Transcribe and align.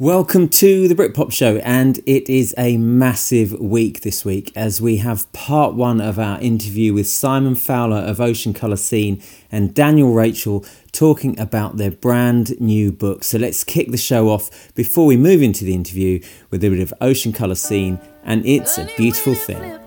Welcome 0.00 0.48
to 0.48 0.88
the 0.88 0.94
Britpop 0.94 1.30
Show, 1.30 1.56
and 1.58 1.98
it 2.06 2.30
is 2.30 2.54
a 2.56 2.78
massive 2.78 3.52
week 3.60 4.00
this 4.00 4.24
week 4.24 4.50
as 4.56 4.80
we 4.80 4.96
have 4.96 5.30
part 5.34 5.74
one 5.74 6.00
of 6.00 6.18
our 6.18 6.40
interview 6.40 6.94
with 6.94 7.06
Simon 7.06 7.54
Fowler 7.54 7.98
of 7.98 8.18
Ocean 8.18 8.54
Colour 8.54 8.78
Scene 8.78 9.22
and 9.52 9.74
Daniel 9.74 10.14
Rachel 10.14 10.64
talking 10.92 11.38
about 11.38 11.76
their 11.76 11.90
brand 11.90 12.58
new 12.58 12.90
book. 12.90 13.24
So 13.24 13.36
let's 13.36 13.62
kick 13.62 13.90
the 13.90 13.98
show 13.98 14.30
off 14.30 14.74
before 14.74 15.04
we 15.04 15.18
move 15.18 15.42
into 15.42 15.66
the 15.66 15.74
interview 15.74 16.22
with 16.50 16.64
a 16.64 16.70
bit 16.70 16.80
of 16.80 16.94
Ocean 17.02 17.34
Colour 17.34 17.54
Scene, 17.54 18.00
and 18.24 18.46
it's 18.46 18.78
a 18.78 18.88
beautiful 18.96 19.34
thing. 19.34 19.78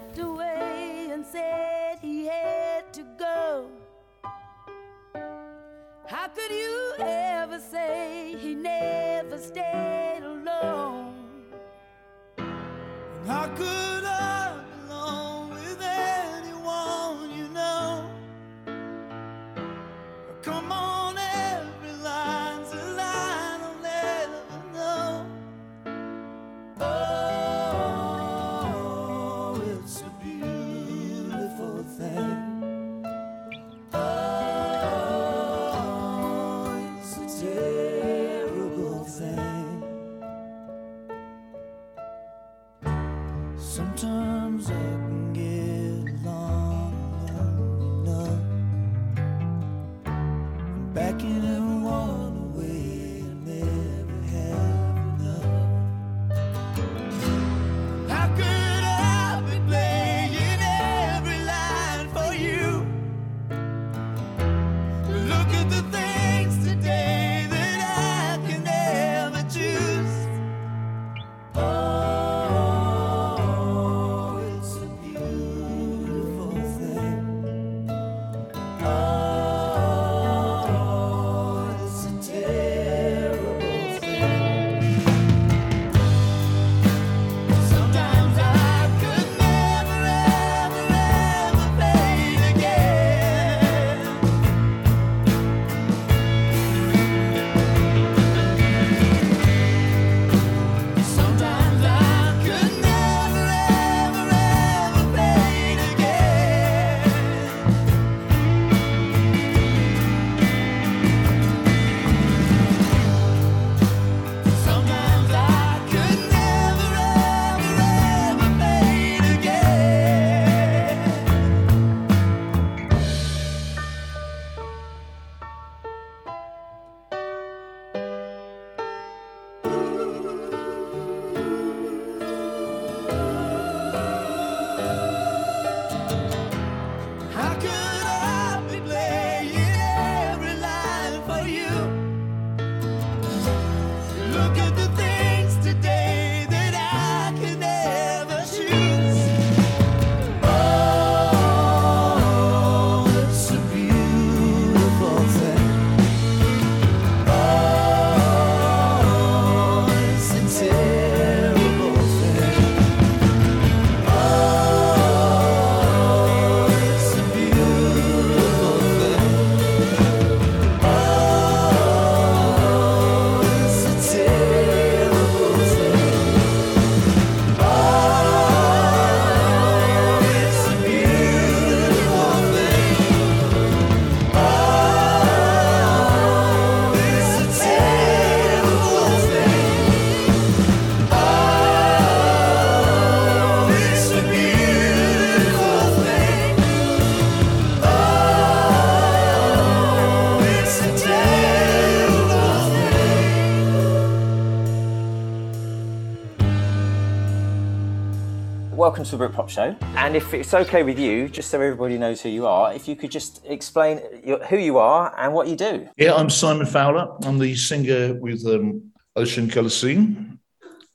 Welcome 208.84 209.06
to 209.06 209.16
the 209.16 209.30
Britpop 209.30 209.48
Show. 209.48 209.74
And 209.96 210.14
if 210.14 210.34
it's 210.34 210.54
okay 210.54 210.84
with 210.84 211.00
you, 211.00 211.30
just 211.30 211.50
so 211.50 211.62
everybody 211.62 211.98
knows 211.98 212.20
who 212.20 212.28
you 212.28 212.46
are, 212.46 212.74
if 212.74 212.86
you 212.86 212.98
could 212.98 213.12
just 213.12 213.40
explain 213.46 214.02
who 214.50 214.58
you 214.58 214.78
are 214.78 215.16
and 215.18 215.34
what 215.34 215.48
you 215.48 215.56
do. 215.56 215.88
Yeah, 215.96 216.16
I'm 216.16 216.30
Simon 216.30 216.66
Fowler. 216.66 217.08
I'm 217.24 217.40
the 217.40 217.56
singer 217.56 218.14
with 218.16 218.46
um, 218.46 218.92
Ocean 219.16 219.50
Colour 219.50 219.70
Scene. 219.70 220.38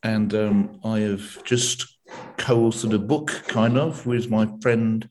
And 0.02 0.34
um, 0.34 0.78
I 0.84 0.98
have 0.98 1.42
just 1.44 1.86
co 2.36 2.68
authored 2.68 2.92
a 2.92 2.98
book, 2.98 3.28
kind 3.48 3.78
of, 3.78 4.04
with 4.04 4.28
my 4.28 4.46
friend 4.60 5.08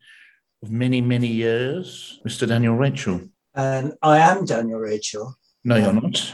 of 0.61 0.69
many, 0.69 1.01
many 1.01 1.29
years, 1.29 2.19
Mr. 2.27 2.47
Daniel 2.47 2.75
Rachel. 2.75 3.21
And 3.55 3.93
I 4.03 4.19
am 4.19 4.45
Daniel 4.45 4.77
Rachel. 4.77 5.35
No, 5.63 5.77
you're 5.77 5.93
not. 5.93 6.31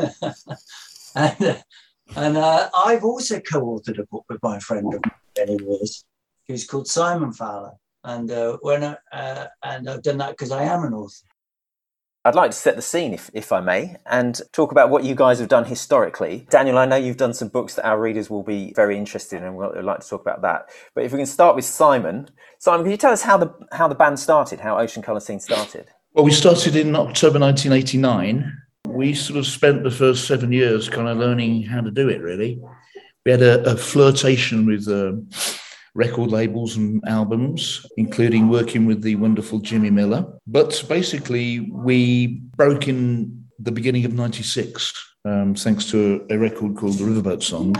and 1.14 1.62
and 2.16 2.36
uh, 2.36 2.70
I've 2.76 3.04
also 3.04 3.38
co 3.38 3.60
authored 3.60 4.00
a 4.00 4.06
book 4.06 4.24
with 4.28 4.42
my 4.42 4.58
friend 4.58 4.92
of 4.92 5.00
many 5.38 5.58
years. 5.62 6.04
He's 6.44 6.66
called 6.66 6.86
Simon 6.86 7.32
Fowler, 7.32 7.72
and 8.04 8.30
uh, 8.30 8.58
when 8.62 8.84
I, 8.84 8.96
uh, 9.12 9.46
and 9.62 9.88
I've 9.88 10.02
done 10.02 10.18
that 10.18 10.30
because 10.30 10.52
I 10.52 10.64
am 10.64 10.84
an 10.84 10.94
author. 10.94 11.26
I'd 12.26 12.34
like 12.34 12.50
to 12.50 12.56
set 12.56 12.74
the 12.74 12.82
scene, 12.82 13.14
if, 13.14 13.30
if 13.34 13.52
I 13.52 13.60
may, 13.60 13.94
and 14.04 14.40
talk 14.50 14.72
about 14.72 14.90
what 14.90 15.04
you 15.04 15.14
guys 15.14 15.38
have 15.38 15.46
done 15.46 15.64
historically. 15.64 16.44
Daniel, 16.50 16.76
I 16.76 16.84
know 16.84 16.96
you've 16.96 17.16
done 17.16 17.32
some 17.32 17.46
books 17.46 17.74
that 17.74 17.86
our 17.86 18.00
readers 18.00 18.28
will 18.28 18.42
be 18.42 18.72
very 18.74 18.98
interested 18.98 19.36
in, 19.36 19.44
and 19.44 19.56
we'd 19.56 19.82
like 19.82 20.00
to 20.00 20.08
talk 20.08 20.22
about 20.22 20.42
that. 20.42 20.68
But 20.92 21.04
if 21.04 21.12
we 21.12 21.18
can 21.18 21.26
start 21.26 21.54
with 21.54 21.64
Simon, 21.64 22.28
Simon, 22.58 22.84
can 22.84 22.90
you 22.90 22.96
tell 22.96 23.12
us 23.12 23.22
how 23.22 23.36
the 23.36 23.54
how 23.70 23.86
the 23.86 23.94
band 23.94 24.18
started, 24.18 24.58
how 24.58 24.76
Ocean 24.76 25.04
Colour 25.04 25.20
Scene 25.20 25.38
started? 25.38 25.86
Well, 26.14 26.24
we 26.24 26.32
started 26.32 26.74
in 26.74 26.96
October 26.96 27.38
1989. 27.38 28.52
We 28.88 29.14
sort 29.14 29.38
of 29.38 29.46
spent 29.46 29.84
the 29.84 29.90
first 29.92 30.26
seven 30.26 30.50
years 30.50 30.88
kind 30.88 31.06
of 31.06 31.18
learning 31.18 31.62
how 31.62 31.80
to 31.80 31.92
do 31.92 32.08
it. 32.08 32.20
Really, 32.20 32.60
we 33.26 33.32
had 33.32 33.42
a, 33.42 33.72
a 33.72 33.76
flirtation 33.76 34.64
with. 34.66 34.88
Um, 34.88 35.28
record 35.96 36.30
labels 36.30 36.76
and 36.76 37.02
albums, 37.08 37.86
including 37.96 38.50
working 38.50 38.84
with 38.84 39.00
the 39.00 39.16
wonderful 39.16 39.58
Jimmy 39.60 39.88
Miller. 39.88 40.26
But 40.46 40.84
basically, 40.90 41.60
we 41.72 42.42
broke 42.54 42.86
in 42.86 43.46
the 43.58 43.72
beginning 43.72 44.04
of 44.04 44.12
96 44.12 44.92
um, 45.26 45.54
thanks 45.54 45.90
to 45.90 46.24
a, 46.30 46.38
record 46.38 46.76
called 46.76 46.98
The 46.98 47.04
Riverboat 47.04 47.42
Song, 47.42 47.74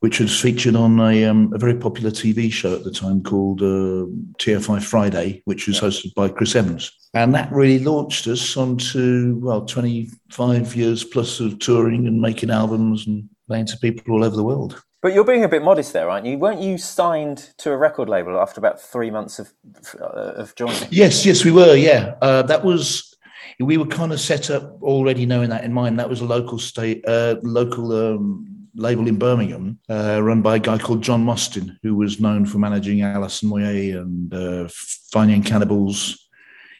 which 0.00 0.20
was 0.20 0.40
featured 0.40 0.74
on 0.74 0.98
a, 1.00 1.24
um, 1.24 1.52
a 1.52 1.58
very 1.58 1.74
popular 1.74 2.10
TV 2.10 2.50
show 2.50 2.74
at 2.74 2.84
the 2.84 2.90
time 2.90 3.22
called 3.22 3.60
uh, 3.60 4.06
TFI 4.38 4.82
Friday, 4.82 5.42
which 5.44 5.66
was 5.66 5.78
hosted 5.78 6.14
by 6.14 6.28
Chris 6.28 6.56
Evans. 6.56 6.90
And 7.12 7.34
that 7.34 7.52
really 7.52 7.78
launched 7.78 8.26
us 8.26 8.56
onto, 8.56 9.38
well, 9.42 9.66
25 9.66 10.76
years 10.76 11.04
plus 11.04 11.40
of 11.40 11.58
touring 11.58 12.06
and 12.06 12.20
making 12.20 12.50
albums 12.50 13.06
and 13.06 13.28
playing 13.46 13.66
to 13.66 13.78
people 13.78 14.14
all 14.14 14.24
over 14.24 14.36
the 14.36 14.44
world. 14.44 14.82
But 15.02 15.12
you're 15.14 15.24
being 15.24 15.44
a 15.44 15.48
bit 15.48 15.62
modest 15.62 15.92
there, 15.92 16.10
aren't 16.10 16.26
you? 16.26 16.38
Weren't 16.38 16.60
you 16.60 16.78
signed 16.78 17.50
to 17.58 17.70
a 17.70 17.76
record 17.76 18.08
label 18.08 18.40
after 18.40 18.58
about 18.58 18.80
three 18.80 19.10
months 19.10 19.38
of 19.38 19.52
uh, 20.00 20.32
of 20.34 20.54
joining? 20.56 20.88
Yes, 20.90 21.24
yes, 21.24 21.44
we 21.44 21.52
were. 21.52 21.76
Yeah, 21.76 22.14
uh, 22.22 22.42
that 22.42 22.64
was. 22.64 23.14
We 23.60 23.76
were 23.76 23.86
kind 23.86 24.12
of 24.12 24.20
set 24.20 24.50
up 24.50 24.82
already, 24.82 25.24
knowing 25.24 25.50
that 25.50 25.64
in 25.64 25.72
mind. 25.72 25.98
That 25.98 26.08
was 26.08 26.20
a 26.20 26.24
local 26.24 26.58
state, 26.58 27.06
uh, 27.06 27.36
local 27.42 27.92
um, 27.92 28.68
label 28.74 29.06
in 29.06 29.16
Birmingham, 29.16 29.78
uh, 29.88 30.20
run 30.22 30.42
by 30.42 30.56
a 30.56 30.58
guy 30.58 30.78
called 30.78 31.02
John 31.02 31.24
Mostyn, 31.24 31.78
who 31.82 31.94
was 31.94 32.20
known 32.20 32.44
for 32.44 32.58
managing 32.58 33.02
Alison 33.02 33.48
Moyet 33.48 33.96
and 33.96 34.34
uh, 34.34 34.68
Fine 35.12 35.30
Young 35.30 35.42
Cannibals. 35.42 36.28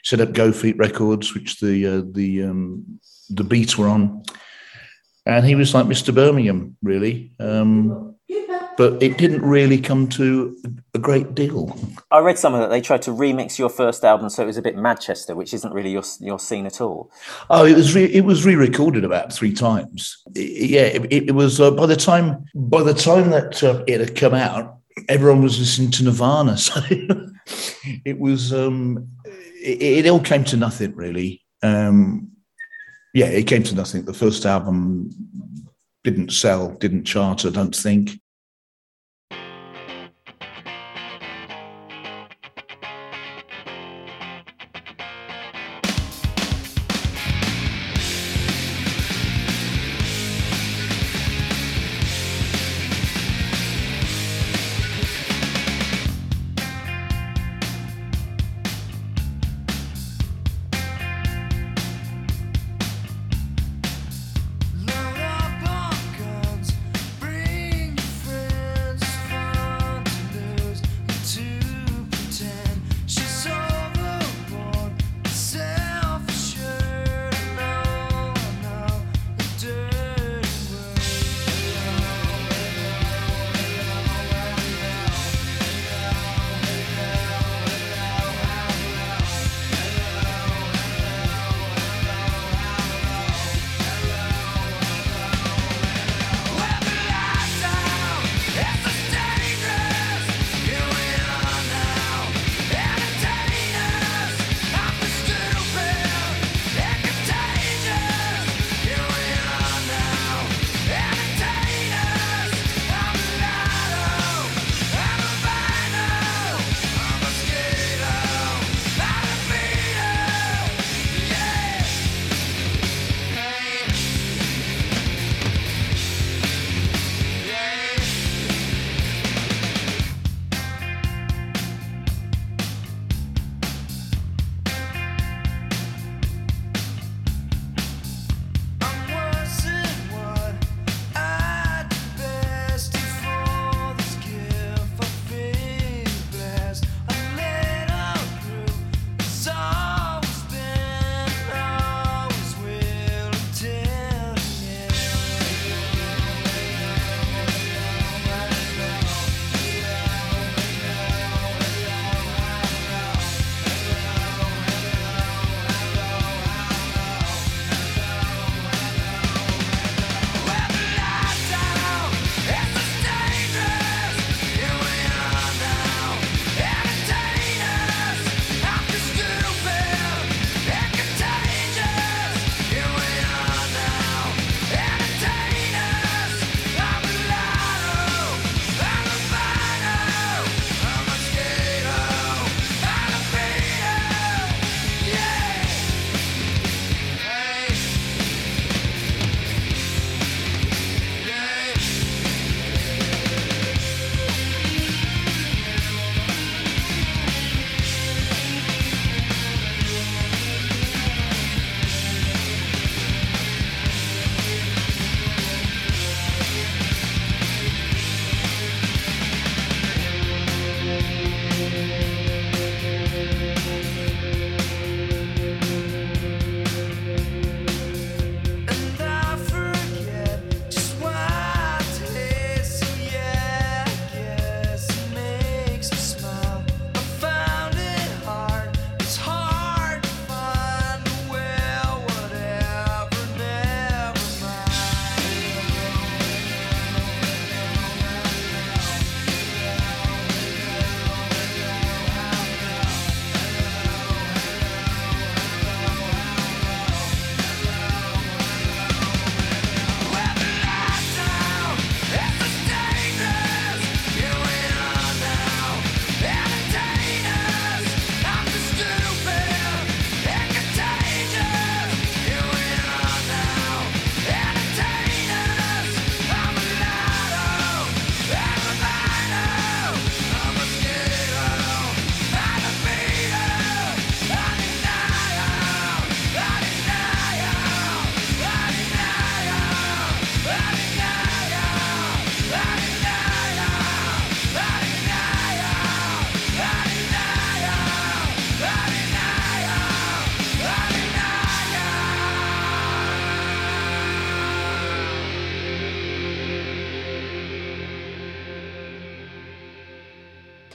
Set 0.04 0.20
up 0.20 0.32
Go 0.32 0.52
Feet 0.52 0.76
Records, 0.78 1.34
which 1.34 1.60
the 1.60 1.86
uh, 1.86 2.02
the 2.10 2.44
um, 2.44 3.00
the 3.30 3.44
Beats 3.44 3.76
were 3.76 3.88
on, 3.88 4.22
and 5.26 5.44
he 5.44 5.55
was 5.55 5.75
like 5.75 5.87
Mr. 5.87 6.14
Birmingham, 6.14 6.76
really. 6.82 7.32
Um, 7.40 8.17
but 8.76 9.02
it 9.02 9.17
didn't 9.17 9.43
really 9.43 9.78
come 9.78 10.06
to 10.06 10.56
a 10.94 10.99
great 10.99 11.34
deal. 11.34 11.78
I 12.11 12.19
read 12.19 12.38
somewhere 12.38 12.61
that 12.61 12.69
they 12.69 12.81
tried 12.81 13.02
to 13.02 13.11
remix 13.11 13.58
your 13.58 13.69
first 13.69 14.05
album, 14.05 14.28
so 14.28 14.43
it 14.43 14.46
was 14.46 14.58
a 14.58 14.62
bit 14.62 14.76
Manchester, 14.76 15.34
which 15.34 15.55
isn't 15.55 15.73
really 15.73 15.90
your 15.90 16.02
your 16.20 16.38
scene 16.38 16.67
at 16.67 16.81
all. 16.81 17.11
Oh, 17.49 17.64
it 17.64 17.75
was 17.75 17.94
re- 17.94 18.12
it 18.12 18.25
was 18.25 18.44
re-recorded 18.44 19.05
about 19.05 19.32
three 19.32 19.52
times. 19.52 20.23
It, 20.34 20.70
yeah, 20.70 20.82
it, 20.82 21.06
it 21.11 21.34
was 21.34 21.61
uh, 21.61 21.70
by 21.70 21.87
the 21.87 21.96
time 21.96 22.44
by 22.55 22.82
the 22.82 22.94
time 22.94 23.31
that 23.31 23.62
uh, 23.62 23.82
it 23.87 24.00
had 24.00 24.14
come 24.14 24.34
out, 24.34 24.78
everyone 25.08 25.43
was 25.43 25.58
listening 25.58 25.90
to 25.93 26.05
Nirvana, 26.05 26.56
so 26.58 26.81
it 28.05 28.19
was 28.19 28.52
um, 28.52 29.08
it, 29.25 30.05
it, 30.05 30.08
all 30.08 30.20
came 30.20 30.44
to 30.44 30.56
nothing 30.56 30.94
really. 30.94 31.43
Um, 31.62 32.36
yeah, 33.16 33.28
it 33.28 33.46
came 33.46 33.62
to 33.62 33.74
nothing. 33.74 34.04
The 34.04 34.12
first 34.12 34.44
album 34.44 35.08
didn't 36.04 36.32
sell, 36.32 36.72
didn't 36.72 37.06
chart. 37.06 37.46
I 37.46 37.48
don't 37.48 37.74
think. 37.74 38.20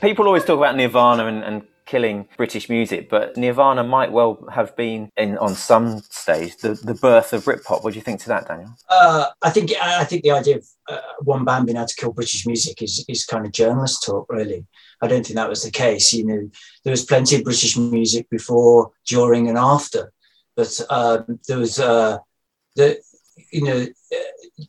People 0.02 0.26
always 0.26 0.44
talk 0.44 0.58
about 0.58 0.76
Nirvana 0.76 1.28
and, 1.28 1.44
and 1.44 1.62
killing 1.86 2.28
British 2.38 2.70
music, 2.70 3.10
but 3.10 3.38
Nirvana 3.38 3.84
might 3.84 4.12
well 4.12 4.48
have 4.52 4.76
been 4.76 5.12
in 5.18 5.38
on 5.38 5.54
some 5.54 6.00
stage 6.10 6.58
the, 6.58 6.74
the 6.74 6.94
birth 6.94 7.34
of 7.34 7.44
Britpop. 7.44 7.84
What 7.84 7.94
do 7.94 8.00
you 8.00 8.02
think 8.02 8.20
to 8.22 8.30
that, 8.30 8.48
Daniel? 8.48 8.74
Uh, 8.90 9.26
I 9.42 9.50
think 9.52 9.72
I 9.82 10.04
think 10.06 10.24
the 10.24 10.32
idea 10.32 10.58
of 10.58 10.66
uh, 10.90 11.00
one 11.20 11.46
band 11.46 11.66
being 11.66 11.78
able 11.78 11.88
to 11.88 11.96
kill 11.96 12.14
British 12.14 12.48
music 12.48 12.82
is 12.82 13.06
is 13.08 13.26
kind 13.26 13.46
of 13.46 13.52
journalist 13.52 14.04
talk, 14.04 14.26
really. 14.30 14.66
I 15.02 15.08
don't 15.08 15.26
think 15.26 15.36
that 15.36 15.50
was 15.50 15.64
the 15.64 15.72
case. 15.72 16.14
You 16.14 16.26
know, 16.26 16.50
there 16.84 16.92
was 16.92 17.06
plenty 17.06 17.36
of 17.36 17.44
British 17.44 17.78
music 17.78 18.30
before, 18.30 18.92
during, 19.06 19.50
and 19.50 19.58
after, 19.58 20.14
but 20.56 20.80
uh, 20.90 21.24
there 21.48 21.60
was 21.60 21.80
uh, 21.80 22.18
the 22.76 23.00
you 23.52 23.64
know. 23.64 23.86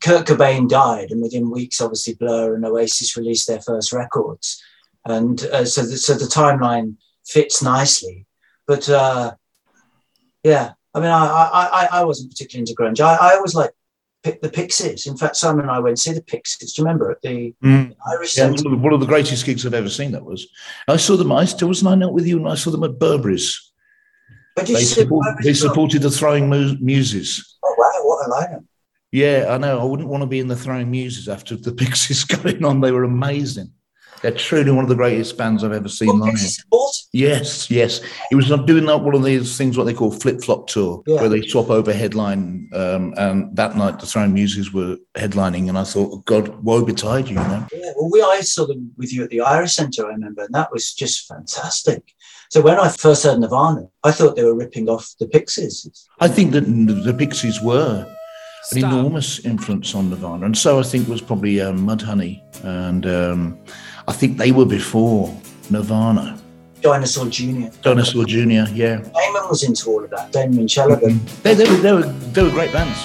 Kurt 0.01 0.27
Cobain 0.27 0.69
died, 0.69 1.11
and 1.11 1.21
within 1.21 1.51
weeks, 1.51 1.81
obviously, 1.81 2.15
Blur 2.15 2.55
and 2.55 2.65
Oasis 2.65 3.17
released 3.17 3.47
their 3.47 3.61
first 3.61 3.93
records, 3.93 4.63
and 5.05 5.43
uh, 5.45 5.65
so 5.65 5.83
the, 5.83 5.97
so 5.97 6.15
the 6.15 6.25
timeline 6.25 6.97
fits 7.27 7.63
nicely. 7.63 8.27
But 8.67 8.89
uh, 8.89 9.35
yeah, 10.43 10.73
I 10.95 11.01
mean, 11.01 11.11
I, 11.11 11.89
I 11.93 12.01
I 12.01 12.05
wasn't 12.05 12.31
particularly 12.31 12.63
into 12.63 12.75
grunge. 12.75 13.01
I, 13.01 13.15
I 13.31 13.35
always 13.35 13.55
like 13.55 13.71
the 14.23 14.51
Pixies. 14.53 15.07
In 15.07 15.17
fact, 15.17 15.37
Simon 15.37 15.63
and 15.63 15.71
I 15.71 15.81
went 15.81 15.97
to 15.97 16.03
see 16.03 16.13
the 16.13 16.23
Pixies. 16.23 16.73
Do 16.73 16.83
you 16.83 16.87
remember 16.87 17.11
at 17.11 17.23
the 17.23 17.55
mm. 17.63 17.95
Irish 18.09 18.37
yeah, 18.37 18.45
Centre? 18.45 18.69
One 18.71 18.93
of 18.93 19.01
the 19.01 19.07
greatest 19.07 19.45
gigs 19.45 19.67
I've 19.67 19.75
ever 19.75 19.89
seen. 19.89 20.13
That 20.13 20.25
was. 20.25 20.47
I 20.89 20.97
saw 20.97 21.17
them. 21.17 21.33
I 21.33 21.45
still 21.45 21.69
wasn't 21.69 21.91
I 21.91 21.95
not 21.97 22.13
with 22.13 22.27
you, 22.27 22.39
and 22.39 22.49
I 22.49 22.55
saw 22.55 22.71
them 22.71 22.85
at 22.85 22.99
Burberry's. 22.99 23.73
They, 24.57 24.85
support, 24.85 25.25
they 25.43 25.55
supported 25.55 26.03
the 26.03 26.11
Throwing 26.11 26.51
Muses. 26.51 27.59
Oh 27.65 27.75
wow! 27.79 28.07
What 28.07 28.27
a 28.27 28.31
lineup! 28.31 28.65
Yeah, 29.11 29.47
I 29.51 29.59
know. 29.59 29.81
I 29.81 29.85
wouldn't 29.85 30.09
want 30.09 30.23
to 30.23 30.27
be 30.27 30.41
in 30.41 30.47
the 30.47 30.57
Throwing 30.57 30.91
Muses 30.91 31.29
after 31.29 31.57
the 31.57 31.73
Pixies 31.73 32.25
going 32.43 32.65
on. 32.65 32.81
They 32.81 32.93
were 32.93 33.05
amazing. 33.05 33.73
They're 34.23 34.31
truly 34.31 34.71
one 34.71 34.85
of 34.85 34.89
the 34.89 34.95
greatest 34.95 35.37
bands 35.37 35.65
I've 35.65 35.73
ever 35.73 35.89
seen 35.89 36.21
live. 36.21 36.39
Yes, 37.13 37.71
yes. 37.71 38.01
He 38.31 38.37
was 38.37 38.47
doing 38.47 38.87
that 38.87 38.99
one 38.99 39.17
of 39.17 39.25
these 39.25 39.59
things 39.59 39.77
what 39.77 39.85
they 39.85 39.93
call 39.93 40.13
flip 40.13 40.41
flop 40.43 40.69
tour, 40.69 41.03
yeah. 41.07 41.21
where 41.21 41.29
they 41.29 41.43
swap 41.43 41.71
over 41.71 41.93
headline. 41.93 42.71
Um, 42.73 43.15
and 43.17 43.55
that 43.57 43.77
night, 43.77 43.99
the 43.99 44.07
Throwing 44.07 44.33
Muses 44.33 44.73
were 44.73 44.97
headlining, 45.17 45.69
and 45.69 45.77
I 45.77 45.83
thought, 45.83 46.25
God, 46.25 46.63
woe 46.63 46.85
betide 46.85 47.29
you, 47.29 47.35
you 47.35 47.49
know. 47.49 47.67
Yeah, 47.73 47.93
well, 47.97 48.11
we 48.13 48.23
I 48.23 48.41
saw 48.41 48.65
them 48.65 48.93
with 48.97 49.13
you 49.13 49.25
at 49.25 49.31
the 49.31 49.41
Irish 49.41 49.75
Centre, 49.75 50.07
I 50.07 50.11
remember, 50.11 50.45
and 50.45 50.55
that 50.55 50.73
was 50.73 50.95
just 50.95 51.27
fantastic. 51.27 52.15
So 52.51 52.61
when 52.61 52.79
I 52.79 52.91
first 52.91 53.25
heard 53.25 53.41
Nirvana, 53.41 53.89
I 54.05 54.13
thought 54.13 54.37
they 54.37 54.45
were 54.45 54.55
ripping 54.55 54.89
off 54.89 55.15
the 55.19 55.27
Pixies. 55.27 56.09
I 56.21 56.29
think 56.29 56.53
that 56.53 56.61
the 56.61 57.15
Pixies 57.15 57.61
were 57.61 58.07
an 58.71 58.79
enormous 58.79 59.45
influence 59.45 59.95
on 59.97 60.11
Nirvana, 60.11 60.47
and 60.47 60.57
so 60.57 60.79
I 60.79 60.85
think 60.85 61.09
was 61.09 61.21
probably 61.21 61.61
um, 61.61 61.81
Mudhoney 61.81 62.41
and. 62.65 63.05
Um, 63.05 63.59
I 64.09 64.13
think 64.13 64.39
they 64.39 64.53
were 64.53 64.67
before 64.67 65.35
Nirvana. 65.71 66.39
Dinosaur 66.81 67.27
Jr. 67.27 67.69
Dinosaur 67.83 68.25
Jr. 68.25 68.67
Yeah. 68.73 68.97
Damon 68.97 69.49
was 69.49 69.63
into 69.63 69.89
all 69.91 70.03
of 70.03 70.11
that. 70.11 70.33
Damon 70.33 70.67
Chalaban. 70.67 71.13
Mm-hmm. 71.13 71.43
They, 71.43 71.55
they, 71.55 71.71
were, 71.71 71.77
they, 71.77 71.93
were, 71.93 72.03
they 72.03 72.43
were 72.43 72.51
great 72.51 72.73
bands. 72.73 72.99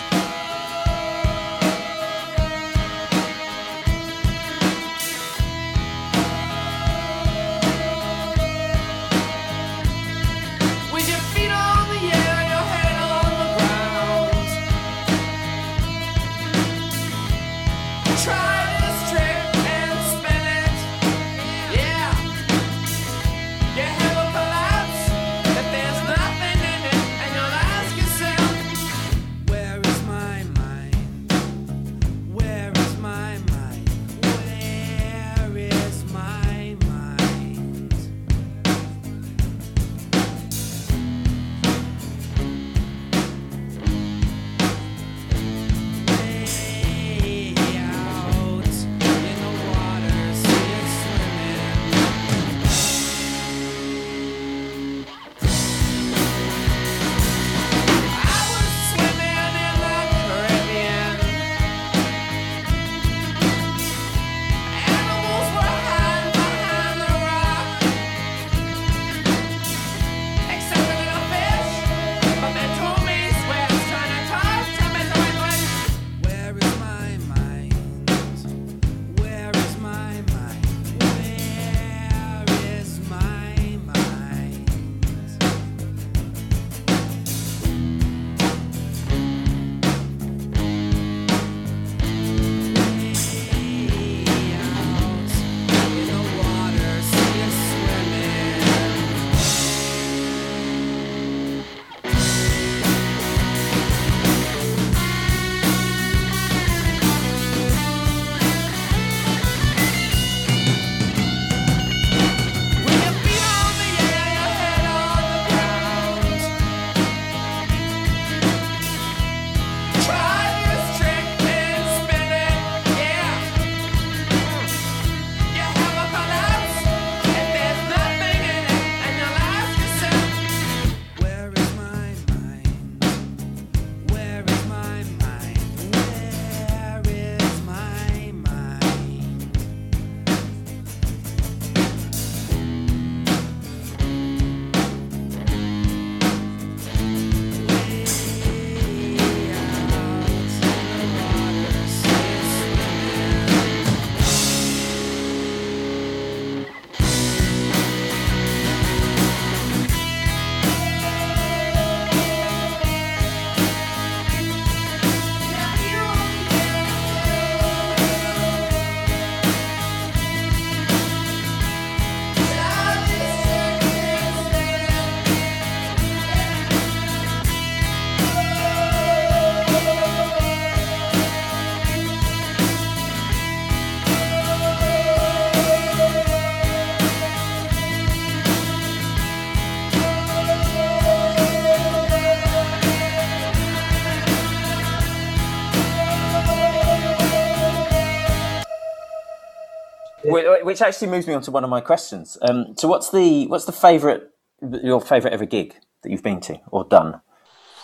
Which 200.64 200.82
actually 200.82 201.10
moves 201.10 201.28
me 201.28 201.34
on 201.34 201.42
to 201.44 201.52
one 201.52 201.64
of 201.64 201.70
my 201.70 201.82
questions. 201.82 202.38
Um, 202.42 202.76
so, 202.78 202.88
what's 202.88 203.10
the 203.12 203.48
what's 203.48 203.66
the 203.66 203.72
favourite 203.72 204.24
your 204.62 205.02
favourite 205.02 205.34
ever 205.34 205.46
gig 205.46 205.76
that 206.04 206.12
you've 206.12 206.24
been 206.24 206.42
to 206.42 206.60
or 206.72 206.84
done? 206.86 207.22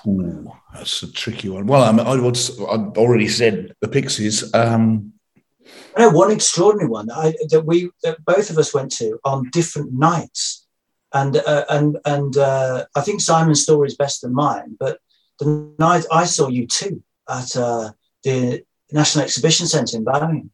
Ooh, 0.08 0.52
that's 0.74 1.04
a 1.04 1.12
tricky 1.12 1.50
one. 1.50 1.66
Well, 1.66 1.84
I, 1.84 2.04
I 2.04 2.16
would 2.20 2.38
I 2.60 3.00
already 3.00 3.28
said 3.28 3.74
the 3.80 3.88
Pixies. 3.88 4.54
Um, 4.54 5.14
I 5.96 6.02
know 6.02 6.10
one 6.10 6.32
extraordinary 6.32 6.90
one 6.90 7.10
I, 7.12 7.34
that 7.50 7.66
we 7.66 7.90
that 8.04 8.24
both 8.26 8.50
of 8.50 8.58
us 8.58 8.74
went 8.74 8.92
to 8.94 9.20
on 9.24 9.50
different 9.52 9.94
nights, 9.94 10.68
and 11.14 11.38
uh, 11.38 11.66
and 11.70 11.98
and 12.06 12.38
uh, 12.38 12.86
I 12.96 13.02
think 13.02 13.22
Simon's 13.22 13.64
story 13.64 13.88
is 13.88 13.96
better 13.96 14.18
than 14.24 14.34
mine. 14.34 14.76
But 14.80 15.00
the 15.40 15.74
night 15.80 16.06
I 16.12 16.26
saw 16.26 16.50
U2 16.50 17.02
at 17.30 17.56
uh, 17.56 17.92
the 18.24 18.64
National 18.92 19.24
Exhibition 19.24 19.68
Centre 19.68 19.98
in 19.98 20.04
Birmingham, 20.04 20.52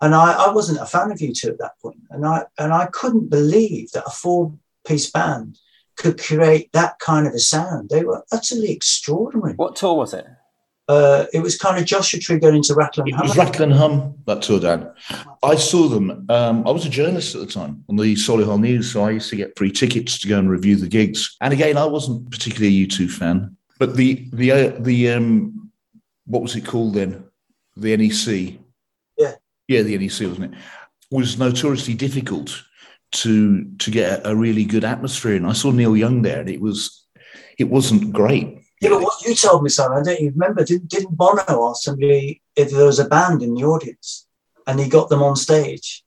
and 0.00 0.14
I, 0.14 0.46
I 0.46 0.52
wasn't 0.52 0.80
a 0.80 0.86
fan 0.86 1.10
of 1.10 1.18
U2 1.18 1.48
at 1.48 1.58
that 1.58 1.78
point, 1.80 2.00
and 2.10 2.26
I 2.26 2.44
and 2.58 2.72
I 2.72 2.86
couldn't 2.86 3.30
believe 3.30 3.90
that 3.92 4.06
a 4.06 4.10
four 4.10 4.52
piece 4.86 5.10
band 5.10 5.58
could 5.96 6.22
create 6.22 6.72
that 6.72 6.98
kind 7.00 7.26
of 7.26 7.34
a 7.34 7.38
sound. 7.38 7.90
They 7.90 8.04
were 8.04 8.24
utterly 8.32 8.70
extraordinary. 8.70 9.54
What 9.54 9.76
tour 9.76 9.94
was 9.96 10.14
it? 10.14 10.26
Uh, 10.88 11.26
it 11.34 11.40
was 11.40 11.58
kind 11.58 11.76
of 11.78 11.84
Joshua 11.84 12.18
Tree 12.18 12.38
going 12.38 12.56
into 12.56 12.74
Rattle 12.74 13.04
and 13.04 13.14
Hum. 13.14 13.24
It 13.26 13.28
was 13.28 13.36
Rattle 13.36 13.64
and 13.64 13.72
Hum, 13.74 14.14
that 14.26 14.40
tour, 14.40 14.58
Dan. 14.58 14.90
I 15.42 15.54
saw 15.56 15.86
them. 15.86 16.24
Um, 16.30 16.66
I 16.66 16.70
was 16.70 16.86
a 16.86 16.88
journalist 16.88 17.34
at 17.34 17.42
the 17.42 17.46
time 17.46 17.84
on 17.90 17.96
the 17.96 18.14
Solihull 18.14 18.60
News, 18.60 18.90
so 18.90 19.04
I 19.04 19.10
used 19.10 19.28
to 19.30 19.36
get 19.36 19.58
free 19.58 19.70
tickets 19.70 20.18
to 20.20 20.28
go 20.28 20.38
and 20.38 20.48
review 20.48 20.76
the 20.76 20.88
gigs. 20.88 21.36
And 21.42 21.52
again, 21.52 21.76
I 21.76 21.84
wasn't 21.84 22.30
particularly 22.30 22.82
a 22.82 22.86
U2 22.86 23.10
fan, 23.10 23.56
but 23.78 23.96
the 23.96 24.28
the 24.32 24.52
uh, 24.52 24.72
the 24.78 25.10
um, 25.10 25.70
what 26.24 26.42
was 26.42 26.56
it 26.56 26.64
called 26.64 26.94
then? 26.94 27.24
The 27.76 27.94
NEC. 27.96 28.58
Yeah. 29.68 29.82
The 29.82 29.96
NEC 29.96 30.28
wasn't 30.28 30.52
it? 30.52 30.58
Was 31.10 31.38
notoriously 31.38 31.94
difficult 31.94 32.62
to 33.10 33.64
to 33.78 33.90
get 33.90 34.26
a, 34.26 34.34
really 34.34 34.64
good 34.64 34.84
atmosphere. 34.84 35.36
And 35.36 35.46
I 35.46 35.52
saw 35.52 35.70
Neil 35.70 35.96
Young 35.96 36.22
there, 36.22 36.40
and 36.40 36.50
it 36.50 36.60
was 36.60 37.06
it 37.58 37.64
wasn't 37.64 38.12
great. 38.12 38.58
Yeah, 38.80 38.90
but 38.90 39.02
what 39.02 39.24
you 39.24 39.34
told 39.34 39.64
me, 39.64 39.70
Simon, 39.70 39.98
I 39.98 40.02
don't 40.02 40.20
even 40.20 40.34
remember. 40.34 40.64
Didn't, 40.64 40.88
didn't 40.88 41.16
Bono 41.16 41.68
ask 41.68 41.82
somebody 41.82 42.42
if 42.54 42.70
there 42.70 42.84
was 42.84 43.00
a 43.00 43.08
band 43.08 43.42
in 43.42 43.54
the 43.54 43.64
audience 43.64 44.26
and 44.66 44.78
he 44.78 44.88
got 44.88 45.08
them 45.08 45.22
on 45.22 45.34
stage? 45.34 46.04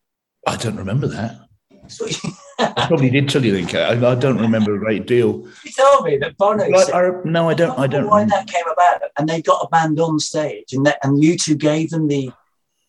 I 0.48 0.56
don't 0.56 0.78
remember 0.78 1.08
that. 1.08 1.38
I 2.60 2.88
probably 2.88 3.10
did 3.10 3.28
tell 3.28 3.44
you, 3.44 3.54
think 3.54 3.76
I, 3.76 4.12
I, 4.12 4.16
don't 4.16 4.40
remember 4.40 4.76
a 4.76 4.80
great 4.80 5.08
deal. 5.08 5.48
You 5.66 5.72
told 5.72 6.06
me 6.06 6.18
that 6.18 6.38
Bono. 6.38 6.64
Said, 6.80 6.94
I, 6.94 7.12
no, 7.26 7.50
I 7.50 7.54
don't. 7.54 7.78
I 7.78 7.88
don't. 7.88 8.08
Why 8.08 8.24
that 8.24 8.48
came 8.48 8.64
about, 8.72 9.02
and 9.18 9.28
they 9.28 9.42
got 9.42 9.66
a 9.66 9.68
band 9.68 10.00
on 10.00 10.20
stage, 10.20 10.74
and 10.74 10.86
that, 10.86 11.00
and 11.04 11.22
U2 11.22 11.58
gave 11.58 11.90
them 11.90 12.08
the 12.08 12.32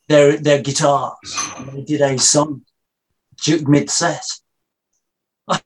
their 0.09 0.37
their 0.37 0.63
guitars, 0.63 1.39
and 1.57 1.69
they 1.73 1.83
did 1.83 2.01
a 2.01 2.19
song 2.19 2.63
mid 3.67 3.91
set. 3.91 4.25
I, 5.49 5.57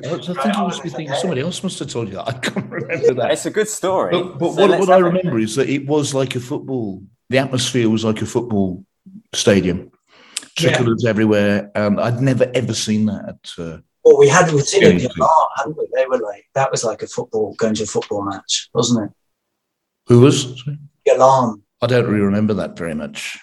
think 0.00 0.56
I 0.56 0.62
was 0.62 0.78
thinking 0.78 1.14
somebody 1.14 1.40
else 1.40 1.62
must 1.62 1.78
have 1.78 1.88
told 1.88 2.08
you 2.08 2.14
that. 2.14 2.28
I 2.28 2.32
can't 2.32 2.70
remember 2.70 3.14
that. 3.14 3.30
It's 3.32 3.46
a 3.46 3.50
good 3.50 3.68
story. 3.68 4.12
But, 4.12 4.38
but 4.38 4.54
so 4.54 4.66
what, 4.68 4.80
what 4.80 4.90
I 4.90 4.98
remember 4.98 5.38
is 5.38 5.56
that 5.56 5.68
it 5.68 5.86
was 5.86 6.14
like 6.14 6.34
a 6.34 6.40
football. 6.40 7.02
The 7.30 7.38
atmosphere 7.38 7.88
was 7.88 8.04
like 8.04 8.20
a 8.22 8.26
football 8.26 8.84
stadium. 9.32 9.90
Tricklers 10.58 11.02
yeah. 11.02 11.10
everywhere, 11.10 11.70
and 11.74 12.00
I'd 12.00 12.20
never 12.20 12.50
ever 12.54 12.74
seen 12.74 13.06
that. 13.06 13.24
At, 13.28 13.64
uh, 13.64 13.78
well, 14.04 14.18
we 14.18 14.28
had 14.28 14.52
with 14.52 14.68
Tina 14.68 14.92
Galan, 14.92 15.48
hadn't 15.56 15.76
we? 15.76 15.88
They 15.94 16.06
were 16.06 16.18
like 16.18 16.46
that 16.54 16.70
was 16.70 16.84
like 16.84 17.02
a 17.02 17.08
football 17.08 17.54
going 17.54 17.74
to 17.74 17.82
a 17.82 17.86
football 17.86 18.22
match, 18.22 18.68
wasn't 18.72 19.10
it? 19.10 19.16
Who 20.06 20.20
was? 20.20 20.62
Galan. 21.04 21.63
I 21.84 21.86
don't 21.86 22.06
really 22.06 22.24
remember 22.24 22.54
that 22.54 22.78
very 22.78 22.94
much. 22.94 23.38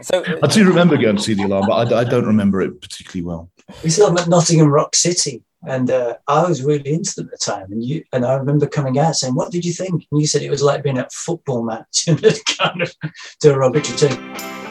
So 0.00 0.24
I 0.42 0.46
do 0.46 0.66
remember 0.66 0.96
going 0.96 1.16
to 1.16 1.22
see 1.22 1.34
the 1.34 1.44
alarm, 1.44 1.66
but 1.68 1.92
I, 1.92 2.00
I 2.00 2.04
don't 2.04 2.24
remember 2.24 2.62
it 2.62 2.80
particularly 2.80 3.26
well. 3.26 3.50
We 3.84 3.90
saw 3.90 4.06
them 4.06 4.16
at 4.16 4.26
Nottingham 4.26 4.68
Rock 4.68 4.96
City, 4.96 5.44
and 5.68 5.90
uh, 5.90 6.14
I 6.26 6.48
was 6.48 6.62
really 6.62 6.90
into 6.90 7.12
them 7.16 7.26
at 7.26 7.32
the 7.32 7.52
time. 7.52 7.70
And 7.70 7.84
you 7.84 8.02
and 8.14 8.24
I 8.24 8.34
remember 8.34 8.66
coming 8.66 8.98
out 8.98 9.16
saying, 9.16 9.34
"What 9.34 9.52
did 9.52 9.66
you 9.66 9.74
think?" 9.74 10.06
And 10.10 10.20
you 10.20 10.26
said 10.26 10.40
it 10.40 10.50
was 10.50 10.62
like 10.62 10.82
being 10.82 10.96
at 10.96 11.08
a 11.08 11.16
football 11.16 11.62
match, 11.62 12.04
and 12.08 12.22
kind 12.58 12.80
of 12.80 12.94
derogatory 13.40 13.98
too. 13.98 14.65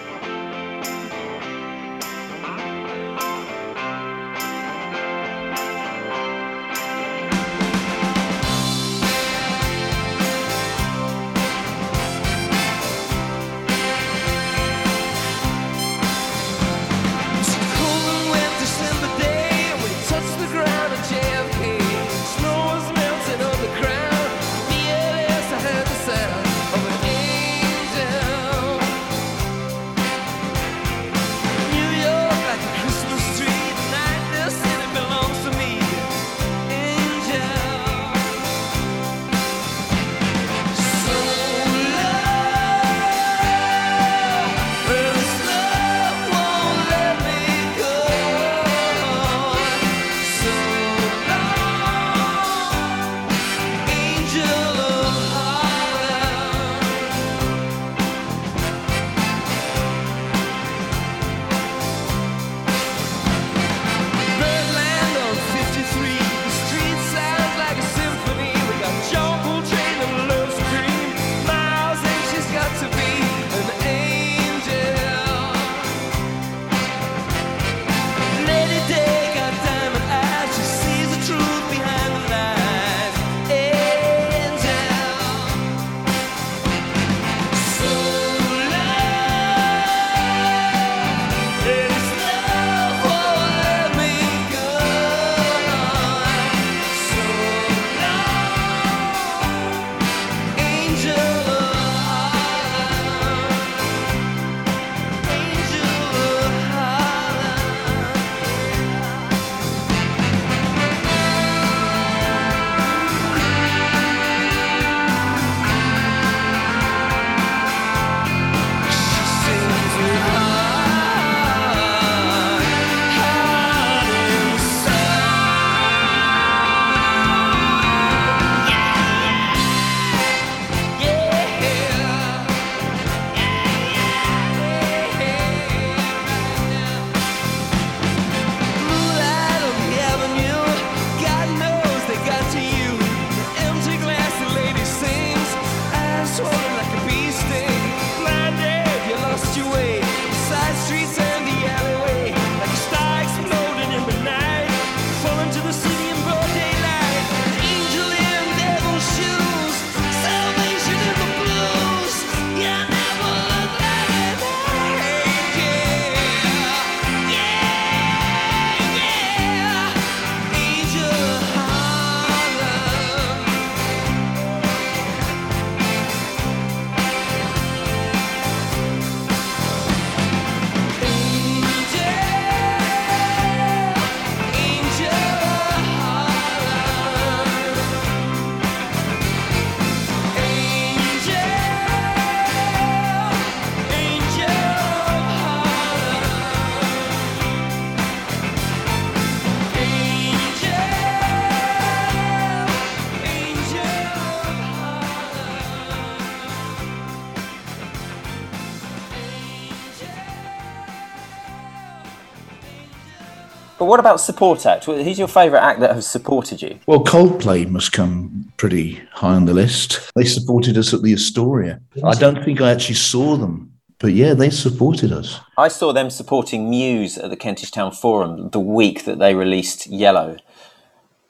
But 213.86 213.90
what 213.90 214.00
about 214.00 214.20
support 214.20 214.66
act? 214.66 214.86
Who's 214.86 215.20
your 215.20 215.28
favourite 215.28 215.62
act 215.62 215.80
that 215.82 215.94
has 215.94 216.08
supported 216.08 216.60
you? 216.60 216.80
Well, 216.88 217.04
Coldplay 217.04 217.70
must 217.70 217.92
come 217.92 218.52
pretty 218.58 218.96
high 219.12 219.36
on 219.36 219.46
the 219.46 219.54
list. 219.54 220.12
They 220.16 220.26
supported 220.26 220.76
us 220.76 220.92
at 220.92 221.04
the 221.04 221.14
Astoria. 221.14 221.80
I 222.04 222.16
don't 222.16 222.44
think 222.44 222.62
I 222.62 222.72
actually 222.72 222.96
saw 222.96 223.38
them, 223.38 223.76
but 224.00 224.14
yeah, 224.14 224.34
they 224.34 224.50
supported 224.50 225.12
us. 225.12 225.40
I 225.56 225.68
saw 225.68 225.94
them 225.94 226.10
supporting 226.10 226.68
Muse 226.68 227.20
at 227.20 227.30
the 227.30 227.36
Kentish 227.36 227.70
Town 227.70 227.92
Forum 227.92 228.50
the 228.50 228.60
week 228.60 229.06
that 229.06 229.20
they 229.20 229.36
released 229.36 229.86
Yellow. 229.86 230.38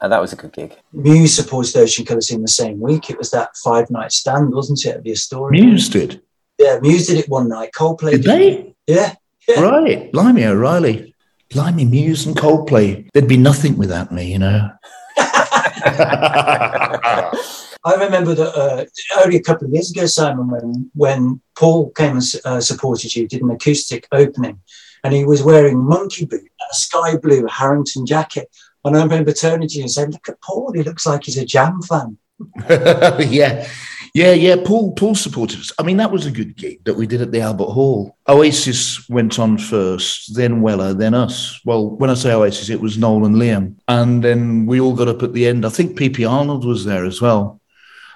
And 0.00 0.10
that 0.10 0.22
was 0.22 0.32
a 0.32 0.36
good 0.36 0.54
gig. 0.54 0.74
Muse 0.94 1.36
supported 1.36 1.76
Ocean 1.76 2.06
Colour 2.06 2.22
Scene 2.22 2.40
the 2.40 2.48
same 2.48 2.80
week. 2.80 3.10
It 3.10 3.18
was 3.18 3.32
that 3.32 3.54
five 3.58 3.90
night 3.90 4.12
stand, 4.12 4.54
wasn't 4.54 4.82
it, 4.86 4.96
at 4.96 5.02
the 5.02 5.12
Astoria? 5.12 5.62
Muse 5.62 5.90
did. 5.90 6.22
Yeah, 6.58 6.78
Muse 6.80 7.06
did 7.06 7.18
it 7.18 7.28
one 7.28 7.50
night. 7.50 7.72
Coldplay 7.76 8.12
Did 8.12 8.22
they? 8.22 8.74
Yeah. 8.86 9.12
yeah. 9.46 9.60
Right. 9.60 10.10
Blimey 10.10 10.46
O'Reilly. 10.46 11.12
Blimey 11.50 11.84
Muse 11.84 12.26
and 12.26 12.36
Coldplay. 12.36 13.08
There'd 13.12 13.28
be 13.28 13.36
nothing 13.36 13.76
without 13.76 14.12
me, 14.12 14.32
you 14.32 14.38
know. 14.38 14.70
I 17.86 17.94
remember 17.98 18.34
that 18.34 18.56
uh, 18.56 18.84
only 19.22 19.36
a 19.36 19.42
couple 19.42 19.68
of 19.68 19.72
years 19.72 19.92
ago, 19.92 20.06
Simon, 20.06 20.48
when 20.50 20.90
when 20.94 21.40
Paul 21.56 21.90
came 21.90 22.16
and 22.16 22.24
uh, 22.44 22.60
supported 22.60 23.14
you, 23.14 23.28
did 23.28 23.42
an 23.42 23.50
acoustic 23.50 24.08
opening, 24.10 24.60
and 25.04 25.14
he 25.14 25.24
was 25.24 25.44
wearing 25.44 25.78
monkey 25.78 26.24
boot 26.24 26.40
and 26.40 26.50
a 26.72 26.74
sky 26.74 27.16
blue 27.16 27.46
Harrington 27.46 28.04
jacket. 28.04 28.50
And 28.84 28.96
I 28.96 29.02
remember 29.02 29.32
turning 29.32 29.68
to 29.68 29.74
you 29.76 29.82
and 29.82 29.90
saying, 29.90 30.10
"Look 30.10 30.28
at 30.28 30.40
Paul; 30.40 30.72
he 30.74 30.82
looks 30.82 31.06
like 31.06 31.24
he's 31.24 31.38
a 31.38 31.44
Jam 31.44 31.80
fan." 31.82 32.18
yeah, 32.68 33.68
yeah, 34.16 34.32
yeah. 34.32 34.56
Paul, 34.64 34.92
Paul 34.92 35.14
supported 35.14 35.60
us. 35.60 35.72
I 35.78 35.82
mean, 35.82 35.98
that 35.98 36.10
was 36.10 36.24
a 36.24 36.30
good 36.30 36.56
gig 36.56 36.82
that 36.84 36.94
we 36.94 37.06
did 37.06 37.20
at 37.20 37.32
the 37.32 37.42
Albert 37.42 37.66
Hall. 37.66 38.16
Oasis 38.26 39.06
went 39.10 39.38
on 39.38 39.58
first, 39.58 40.34
then 40.34 40.62
Weller, 40.62 40.94
then 40.94 41.12
us. 41.12 41.60
Well, 41.66 41.90
when 41.90 42.08
I 42.08 42.14
say 42.14 42.32
Oasis, 42.32 42.70
it 42.70 42.80
was 42.80 42.96
Noel 42.96 43.26
and 43.26 43.36
Liam, 43.36 43.76
and 43.88 44.24
then 44.24 44.64
we 44.64 44.80
all 44.80 44.94
got 44.94 45.08
up 45.08 45.22
at 45.22 45.34
the 45.34 45.46
end. 45.46 45.66
I 45.66 45.68
think 45.68 45.98
PP 45.98 46.28
Arnold 46.28 46.64
was 46.64 46.86
there 46.86 47.04
as 47.04 47.20
well, 47.20 47.60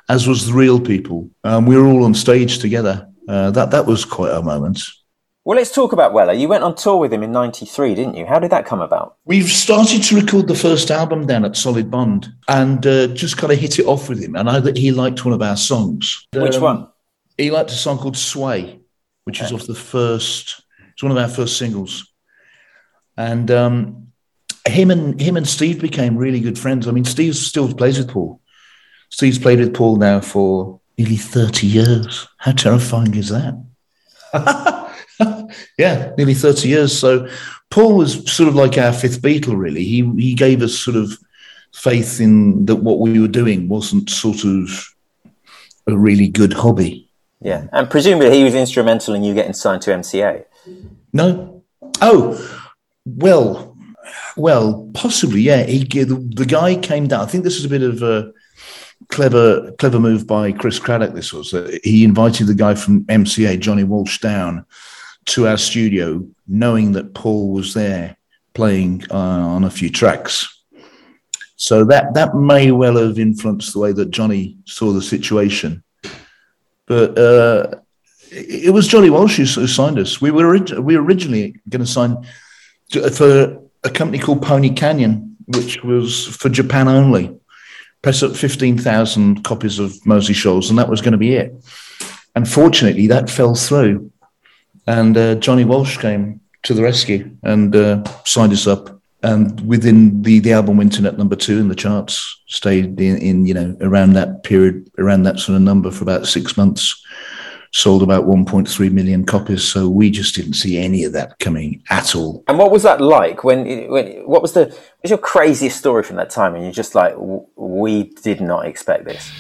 as 0.09 0.27
was 0.27 0.47
the 0.47 0.55
real 0.55 0.81
people. 0.81 1.29
Um, 1.45 1.67
we 1.67 1.77
were 1.77 1.87
all 1.87 2.05
on 2.05 2.15
stage 2.15 2.61
together. 2.61 3.07
Uh, 3.29 3.51
that 3.51 3.71
that 3.71 3.85
was 3.85 4.07
quite 4.07 4.33
a 4.33 4.43
moment. 4.43 4.81
Well, 5.45 5.57
let's 5.57 5.73
talk 5.73 5.93
about 5.93 6.13
Weller. 6.13 6.35
You 6.35 6.49
went 6.49 6.65
on 6.65 6.75
tour 6.75 6.97
with 6.99 7.13
him 7.13 7.23
in 7.23 7.33
'93, 7.33 7.95
didn't 7.95 8.15
you? 8.15 8.27
How 8.27 8.39
did 8.39 8.51
that 8.51 8.67
come 8.67 8.83
about? 8.83 9.17
We've 9.25 9.49
started 9.49 10.03
to 10.05 10.17
record 10.21 10.49
the 10.49 10.55
first 10.55 10.91
album 10.91 11.25
then 11.25 11.45
at 11.47 11.57
Solid 11.57 11.91
Bond 11.91 12.29
and 12.49 12.87
uh, 12.87 13.07
just 13.09 13.39
kind 13.39 13.53
of 13.53 13.59
hit 13.59 13.79
it 13.79 13.87
off 13.87 14.09
with 14.09 14.23
him. 14.23 14.37
And 14.37 14.51
I, 14.51 14.61
that 14.61 14.77
he 14.77 14.93
liked 14.93 15.25
one 15.25 15.33
of 15.33 15.41
our 15.41 15.57
songs. 15.57 16.27
Which 16.35 16.57
Um, 16.57 16.63
one? 16.63 16.89
He 17.39 17.51
liked 17.51 17.71
a 17.71 17.75
song 17.75 17.97
called 17.99 18.19
Sway, 18.19 18.81
which 19.25 19.41
is 19.41 19.51
off 19.51 19.67
the 19.67 19.75
first, 19.75 20.63
it's 20.93 21.03
one 21.03 21.11
of 21.11 21.17
our 21.17 21.29
first 21.29 21.57
singles. 21.57 22.07
And 23.17 23.51
um, 23.51 24.09
him 24.67 24.91
and 24.91 25.19
him 25.19 25.39
and 25.39 25.49
Steve 25.49 25.81
became 25.81 26.19
really 26.19 26.41
good 26.41 26.59
friends. 26.59 26.87
I 26.87 26.91
mean, 26.91 27.07
Steve 27.07 27.35
still 27.35 27.73
plays 27.73 27.97
with 27.97 28.11
Paul. 28.11 28.43
Steve's 29.09 29.39
played 29.39 29.59
with 29.59 29.73
Paul 29.75 29.97
now 29.97 30.21
for 30.21 30.81
nearly 30.99 31.17
30 31.17 31.67
years. 31.67 32.29
How 32.37 32.53
terrifying 32.53 33.15
is 33.15 33.31
that? 33.31 33.55
yeah, 35.79 36.13
nearly 36.17 36.35
30 36.35 36.69
years. 36.69 36.99
So 36.99 37.29
Paul 37.71 37.97
was 37.97 38.31
sort 38.31 38.49
of 38.49 38.55
like 38.55 38.79
our 38.79 38.93
fifth 38.93 39.23
Beatle, 39.23 39.57
really. 39.57 39.85
He 39.85 40.03
he 40.19 40.35
gave 40.35 40.63
us 40.63 40.79
sort 40.79 40.97
of 40.97 41.13
faith 41.73 42.21
in 42.21 42.67
that 42.67 42.77
what 42.77 42.99
we 42.99 43.21
were 43.21 43.29
doing 43.29 43.69
wasn't 43.69 44.11
sort 44.11 44.45
of 44.45 44.95
a 45.87 45.97
really 45.97 46.29
good 46.29 46.53
hobby. 46.53 47.09
Yeah, 47.41 47.69
and 47.73 47.89
presumably 47.89 48.37
he 48.37 48.45
was 48.45 48.55
instrumental 48.55 49.15
in 49.15 49.23
you 49.23 49.35
getting 49.35 49.55
signed 49.55 49.83
to 49.83 49.91
MCA. 49.91 50.45
No. 51.13 51.63
Oh, 52.03 52.63
well, 53.07 53.77
well, 54.37 54.91
possibly. 54.95 55.43
Yeah, 55.43 55.63
he 55.65 55.85
the, 55.85 56.17
the 56.35 56.47
guy 56.47 56.77
came 56.77 57.07
down. 57.07 57.21
I 57.21 57.27
think 57.27 57.45
this 57.45 57.57
was 57.57 57.65
a 57.65 57.69
bit 57.69 57.83
of 57.83 58.03
a 58.03 58.33
clever 59.09 59.73
clever 59.73 60.01
move 60.01 60.27
by 60.27 60.53
Chris 60.53 60.79
Cradock. 60.79 61.15
This 61.15 61.33
was 61.33 61.55
uh, 61.55 61.71
he 61.83 62.05
invited 62.05 62.47
the 62.47 62.55
guy 62.55 62.75
from 62.75 63.05
MCA, 63.05 63.61
Johnny 63.61 63.85
Walsh, 63.85 64.19
down 64.21 64.67
to 65.31 65.47
our 65.47 65.59
studio, 65.59 66.27
knowing 66.47 66.93
that 66.93 67.15
Paul 67.15 67.53
was 67.53 67.75
there 67.75 68.17
playing 68.55 69.05
uh, 69.11 69.17
on 69.17 69.65
a 69.65 69.71
few 69.71 69.91
tracks. 69.91 70.63
So 71.57 71.85
that 71.85 72.15
that 72.15 72.35
may 72.35 72.71
well 72.71 72.97
have 72.97 73.19
influenced 73.19 73.73
the 73.73 73.81
way 73.81 73.93
that 73.93 74.11
Johnny 74.11 74.57
saw 74.65 74.93
the 74.93 75.03
situation. 75.03 75.83
But 76.87 77.19
uh, 77.19 77.81
it 78.31 78.73
was 78.73 78.89
Johnny 78.89 79.11
Walsh 79.11 79.37
who 79.37 79.67
signed 79.67 79.99
us. 79.99 80.21
We 80.21 80.31
were 80.31 80.59
we 80.81 80.97
were 80.97 81.05
originally 81.05 81.55
going 81.69 81.85
to 81.85 81.87
sign 81.87 82.17
for 83.13 83.63
a 83.85 83.91
company 83.91 84.19
called 84.19 84.43
Pony 84.43 84.71
Canyon, 84.71 85.37
which 85.47 85.83
was 85.85 86.27
for 86.27 86.49
Japan 86.49 86.89
only. 86.89 87.37
Press 88.03 88.23
up 88.23 88.35
fifteen 88.35 88.79
thousand 88.79 89.45
copies 89.45 89.79
of 89.79 89.95
Moseley 90.07 90.35
Shoals, 90.35 90.71
and 90.71 90.79
that 90.79 90.89
was 90.89 91.03
going 91.03 91.13
to 91.13 91.19
be 91.19 91.35
it. 91.35 91.53
Unfortunately, 92.35 93.09
that 93.09 93.29
fell 93.29 93.55
through, 93.55 94.10
and 94.91 95.17
uh, 95.17 95.35
Johnny 95.37 95.65
Walsh 95.65 95.99
came 95.99 96.41
to 96.65 96.75
the 96.75 96.83
rescue 96.83 97.31
and 97.43 97.75
uh, 97.75 98.05
signed 98.25 98.53
us 98.53 98.67
up. 98.67 99.01
And 99.23 99.61
within 99.67 100.23
the 100.23 100.39
the 100.41 100.53
album 100.53 100.79
went 100.79 100.99
in 100.99 101.05
at 101.05 101.19
number 101.19 101.37
two 101.37 101.59
in 101.59 101.69
the 101.69 101.75
charts, 101.75 102.41
stayed 102.47 102.99
in, 103.01 103.19
in 103.19 103.47
you 103.47 103.55
know 103.55 103.77
around 103.83 104.15
that 104.15 104.45
period, 104.45 104.91
around 104.99 105.25
that 105.25 105.39
sort 105.39 105.57
of 105.57 105.63
number 105.63 105.91
for 105.91 106.05
about 106.05 106.27
six 106.27 106.57
months 106.57 107.03
sold 107.73 108.03
about 108.03 108.25
1.3 108.25 108.93
million 108.93 109.25
copies. 109.25 109.63
So 109.63 109.89
we 109.89 110.11
just 110.11 110.35
didn't 110.35 110.55
see 110.55 110.79
any 110.79 111.05
of 111.05 111.13
that 111.13 111.39
coming 111.39 111.83
at 111.91 112.17
all. 112.17 112.43
And 112.49 112.59
what 112.59 112.71
was 112.71 112.83
that 112.83 113.01
like? 113.01 113.45
When, 113.45 113.89
when 113.89 114.27
what 114.27 114.43
was 114.43 114.53
the 114.53 114.77
was 115.03 115.11
your 115.11 115.19
craziest 115.19 115.79
story 115.79 116.03
from 116.03 116.17
that 116.17 116.31
time? 116.31 116.55
And 116.55 116.65
you're 116.65 116.73
just 116.73 116.95
like, 116.95 117.13
"W- 117.15 117.47
we 117.57 118.05
did 118.23 118.41
not 118.41 118.67
expect 118.67 119.05
this. 119.05 119.31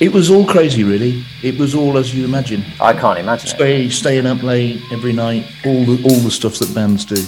It 0.00 0.12
was 0.12 0.28
all 0.28 0.44
crazy, 0.44 0.82
really. 0.82 1.24
It 1.42 1.56
was 1.56 1.74
all 1.74 1.96
as 1.98 2.12
you 2.12 2.24
imagine. 2.24 2.64
I 2.80 2.92
can't 2.92 3.18
imagine. 3.18 3.46
Stay, 3.46 3.88
staying 3.88 4.26
up 4.26 4.42
late 4.42 4.80
every 4.90 5.12
night, 5.12 5.46
all 5.64 5.84
the 5.84 6.02
all 6.02 6.18
the 6.18 6.32
stuff 6.32 6.58
that 6.58 6.74
bands 6.74 7.04
do. 7.04 7.22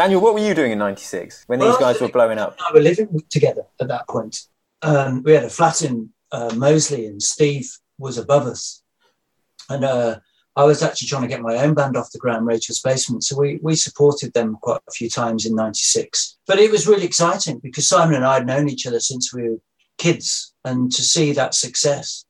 Daniel, 0.00 0.22
what 0.22 0.32
were 0.32 0.40
you 0.40 0.54
doing 0.54 0.72
in 0.72 0.78
'96 0.78 1.44
when 1.46 1.58
well, 1.58 1.72
these 1.72 1.78
guys 1.78 2.00
were 2.00 2.08
blowing 2.08 2.38
up? 2.38 2.56
I 2.58 2.72
were 2.72 2.80
living 2.80 3.20
together 3.28 3.64
at 3.82 3.88
that 3.88 4.08
point. 4.08 4.46
Um, 4.80 5.22
we 5.22 5.32
had 5.32 5.44
a 5.44 5.50
flat 5.50 5.82
in 5.82 6.08
uh, 6.32 6.54
Moseley, 6.56 7.04
and 7.04 7.22
Steve 7.22 7.70
was 7.98 8.16
above 8.16 8.46
us, 8.46 8.82
and 9.68 9.84
uh, 9.84 10.20
I 10.56 10.64
was 10.64 10.82
actually 10.82 11.08
trying 11.08 11.20
to 11.24 11.28
get 11.28 11.42
my 11.42 11.58
own 11.58 11.74
band 11.74 11.98
off 11.98 12.12
the 12.12 12.18
ground, 12.18 12.46
Rachel's 12.46 12.80
Basement. 12.80 13.24
So 13.24 13.38
we 13.38 13.60
we 13.62 13.76
supported 13.76 14.32
them 14.32 14.56
quite 14.62 14.80
a 14.88 14.92
few 14.92 15.10
times 15.10 15.44
in 15.44 15.54
'96. 15.54 16.38
But 16.46 16.58
it 16.58 16.70
was 16.70 16.88
really 16.88 17.04
exciting 17.04 17.58
because 17.58 17.86
Simon 17.86 18.14
and 18.14 18.24
I 18.24 18.36
had 18.36 18.46
known 18.46 18.70
each 18.70 18.86
other 18.86 19.00
since 19.00 19.34
we 19.34 19.50
were 19.50 19.58
kids, 19.98 20.54
and 20.64 20.90
to 20.92 21.02
see 21.02 21.32
that 21.32 21.54
success 21.54 22.24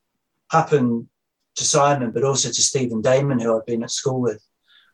happen 0.50 1.08
to 1.54 1.64
Simon, 1.64 2.10
but 2.10 2.24
also 2.24 2.48
to 2.48 2.62
Stephen 2.62 3.00
Damon, 3.00 3.38
who 3.38 3.56
I'd 3.56 3.64
been 3.64 3.84
at 3.84 3.92
school 3.92 4.20
with, 4.20 4.42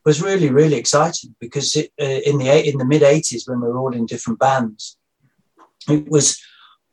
was 0.07 0.21
really 0.21 0.49
really 0.49 0.77
exciting 0.77 1.35
because 1.41 1.75
it, 1.75 1.91
uh, 2.01 2.21
in 2.29 2.37
the 2.37 2.69
in 2.69 2.77
the 2.77 2.85
mid 2.85 3.01
'80s 3.01 3.43
when 3.45 3.59
we 3.59 3.67
were 3.67 3.77
all 3.77 3.93
in 3.93 4.05
different 4.05 4.39
bands, 4.39 4.97
it 5.89 6.07
was 6.07 6.41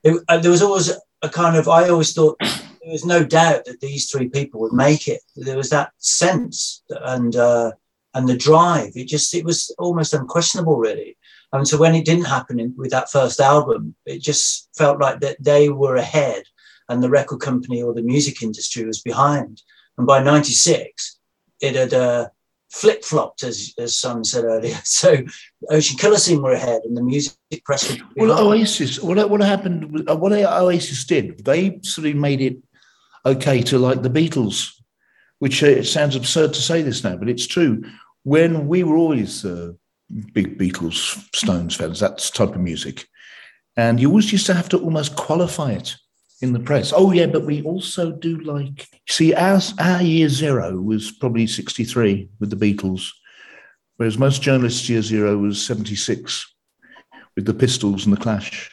it, 0.02 0.20
uh, 0.28 0.38
there 0.38 0.50
was 0.50 0.62
always 0.62 0.90
a 1.22 1.28
kind 1.28 1.56
of 1.56 1.68
I 1.68 1.88
always 1.88 2.12
thought 2.12 2.36
there 2.40 2.96
was 2.98 3.06
no 3.06 3.22
doubt 3.22 3.66
that 3.66 3.80
these 3.80 4.10
three 4.10 4.28
people 4.28 4.60
would 4.60 4.72
make 4.72 5.06
it. 5.06 5.22
There 5.36 5.56
was 5.56 5.70
that 5.70 5.92
sense 5.98 6.82
and 6.90 7.36
uh, 7.36 7.70
and 8.14 8.28
the 8.28 8.36
drive. 8.36 8.92
It 8.96 9.06
just 9.06 9.32
it 9.32 9.44
was 9.44 9.72
almost 9.78 10.12
unquestionable, 10.12 10.78
really. 10.78 11.16
And 11.52 11.68
so 11.68 11.78
when 11.78 11.94
it 11.94 12.04
didn't 12.04 12.34
happen 12.36 12.58
in, 12.58 12.74
with 12.76 12.90
that 12.90 13.12
first 13.12 13.38
album, 13.38 13.94
it 14.06 14.20
just 14.22 14.68
felt 14.76 15.00
like 15.00 15.20
that 15.20 15.36
they 15.40 15.68
were 15.68 15.94
ahead, 15.94 16.42
and 16.88 17.00
the 17.00 17.14
record 17.18 17.40
company 17.40 17.80
or 17.80 17.94
the 17.94 18.02
music 18.02 18.42
industry 18.42 18.84
was 18.84 19.00
behind. 19.00 19.62
And 19.98 20.04
by 20.04 20.20
'96, 20.20 21.20
it 21.60 21.76
had 21.76 21.94
uh, 21.94 22.28
flip 22.74 23.04
flopped, 23.04 23.42
as 23.44 23.72
as 23.78 23.96
Sam 23.96 24.24
said 24.24 24.44
earlier. 24.44 24.76
So 24.84 25.16
Ocean 25.70 25.96
Colour 25.96 26.18
Scene 26.18 26.42
were 26.42 26.52
ahead, 26.52 26.82
and 26.84 26.96
the 26.96 27.02
music 27.02 27.36
press. 27.64 27.96
Well, 28.16 28.38
Oasis. 28.38 29.00
What 29.00 29.30
what 29.30 29.40
happened? 29.40 30.06
What 30.08 30.32
Oasis 30.32 31.04
did, 31.04 31.44
they 31.44 31.80
sort 31.82 32.06
of 32.06 32.16
made 32.16 32.40
it 32.40 32.56
okay 33.24 33.62
to 33.62 33.78
like 33.78 34.02
the 34.02 34.10
Beatles, 34.10 34.70
which 35.38 35.62
uh, 35.62 35.66
it 35.66 35.84
sounds 35.84 36.16
absurd 36.16 36.52
to 36.54 36.60
say 36.60 36.82
this 36.82 37.04
now, 37.04 37.16
but 37.16 37.28
it's 37.28 37.46
true. 37.46 37.82
When 38.24 38.68
we 38.68 38.84
were 38.84 38.96
always 38.96 39.44
uh, 39.44 39.72
big 40.32 40.58
Beatles, 40.58 40.98
Stones 41.34 41.76
fans, 41.76 42.00
that 42.00 42.18
type 42.34 42.54
of 42.54 42.60
music, 42.60 43.06
and 43.76 44.00
you 44.00 44.08
always 44.08 44.32
used 44.32 44.46
to 44.46 44.54
have 44.54 44.68
to 44.70 44.78
almost 44.78 45.16
qualify 45.16 45.72
it 45.72 45.96
in 46.44 46.52
the 46.52 46.60
press. 46.60 46.92
Oh 46.94 47.10
yeah, 47.10 47.26
but 47.26 47.44
we 47.44 47.62
also 47.62 48.12
do 48.12 48.38
like 48.38 48.86
see 49.08 49.34
our 49.34 49.60
our 49.80 50.02
year 50.02 50.28
zero 50.28 50.80
was 50.80 51.10
probably 51.10 51.46
sixty 51.46 51.84
three 51.84 52.28
with 52.38 52.50
the 52.50 52.56
Beatles, 52.56 53.10
whereas 53.96 54.18
most 54.18 54.42
journalists' 54.42 54.88
year 54.88 55.02
zero 55.02 55.36
was 55.38 55.64
seventy 55.64 55.96
six 55.96 56.54
with 57.34 57.46
the 57.46 57.54
Pistols 57.54 58.06
and 58.06 58.14
the 58.14 58.20
Clash. 58.20 58.70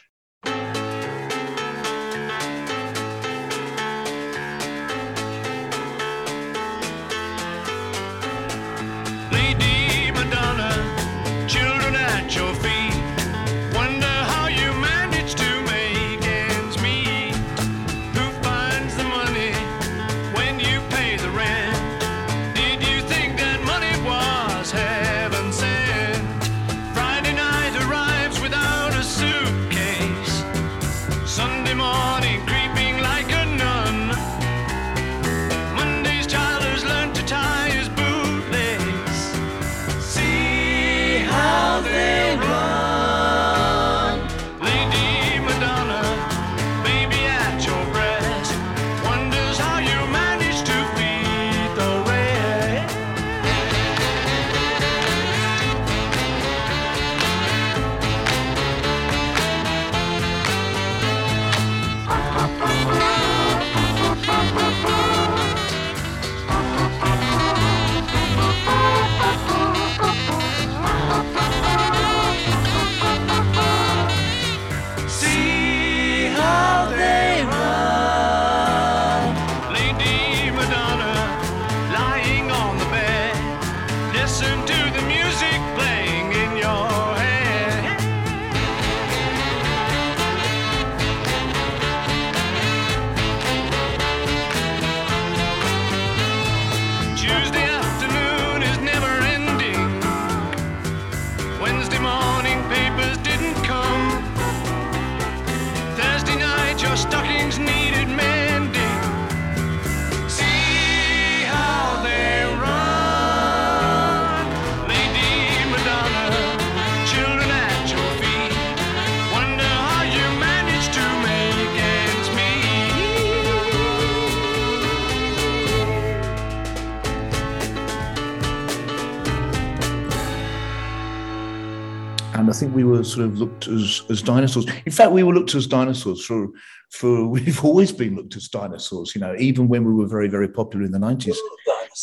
Think 132.50 132.74
we 132.74 132.84
were 132.84 133.04
sort 133.04 133.26
of 133.26 133.38
looked 133.38 133.68
as, 133.68 134.02
as 134.10 134.22
dinosaurs. 134.22 134.66
In 134.84 134.92
fact, 134.92 135.12
we 135.12 135.22
were 135.22 135.34
looked 135.34 135.54
as 135.54 135.66
dinosaurs 135.66 136.24
for 136.24 136.48
for 136.90 137.26
we've 137.28 137.64
always 137.64 137.92
been 137.92 138.16
looked 138.16 138.36
as 138.36 138.48
dinosaurs. 138.48 139.14
You 139.14 139.20
know, 139.20 139.36
even 139.38 139.68
when 139.68 139.84
we 139.84 139.92
were 139.92 140.06
very 140.06 140.28
very 140.28 140.48
popular 140.48 140.84
in 140.84 140.92
the 140.92 140.98
nineties, 140.98 141.38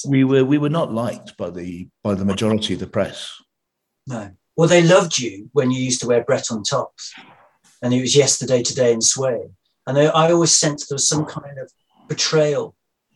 we 0.08 0.24
were 0.24 0.46
we 0.46 0.58
were 0.58 0.70
not 0.70 0.94
liked 0.94 1.36
by 1.36 1.50
the 1.50 1.90
by 2.04 2.14
the 2.14 2.26
majority 2.26 2.76
of 2.76 2.80
the 2.80 2.88
press. 2.88 3.36
No, 4.08 4.32
well, 4.56 4.70
they 4.70 4.84
loved 4.84 5.20
you 5.20 5.50
when 5.54 5.72
you 5.72 5.82
used 5.82 6.02
to 6.02 6.08
wear 6.08 6.24
Breton 6.24 6.64
tops, 6.64 7.14
and 7.82 7.94
it 7.94 8.02
was 8.02 8.16
yesterday, 8.16 8.64
today, 8.64 8.94
and 8.94 9.04
sway. 9.04 9.50
And 9.86 9.98
I, 9.98 10.06
I 10.06 10.32
always 10.32 10.56
sensed 10.56 10.90
there 10.90 10.96
was 10.96 11.08
some 11.08 11.26
kind 11.26 11.58
of 11.58 11.72
betrayal 12.08 12.76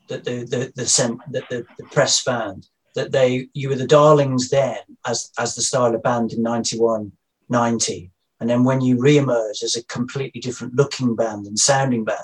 that 0.09 0.23
the 0.23 0.45
the, 0.45 0.73
the 0.75 0.85
sent 0.85 1.19
that 1.31 1.47
the, 1.49 1.65
the 1.77 1.85
press 1.85 2.19
found 2.19 2.67
that 2.95 3.11
they 3.11 3.47
you 3.53 3.69
were 3.69 3.75
the 3.75 3.87
darlings 3.87 4.49
then 4.49 4.77
as 5.07 5.31
as 5.37 5.55
the 5.55 5.61
style 5.61 5.95
of 5.95 6.03
band 6.03 6.33
in 6.33 6.41
91 6.41 7.11
90. 7.49 8.11
And 8.39 8.49
then 8.49 8.63
when 8.65 8.81
you 8.81 8.99
re-emerge 8.99 9.63
as 9.63 9.77
a 9.77 9.83
completely 9.85 10.41
different 10.41 10.75
looking 10.75 11.15
band 11.15 11.45
and 11.45 11.57
sounding 11.57 12.03
band, 12.03 12.19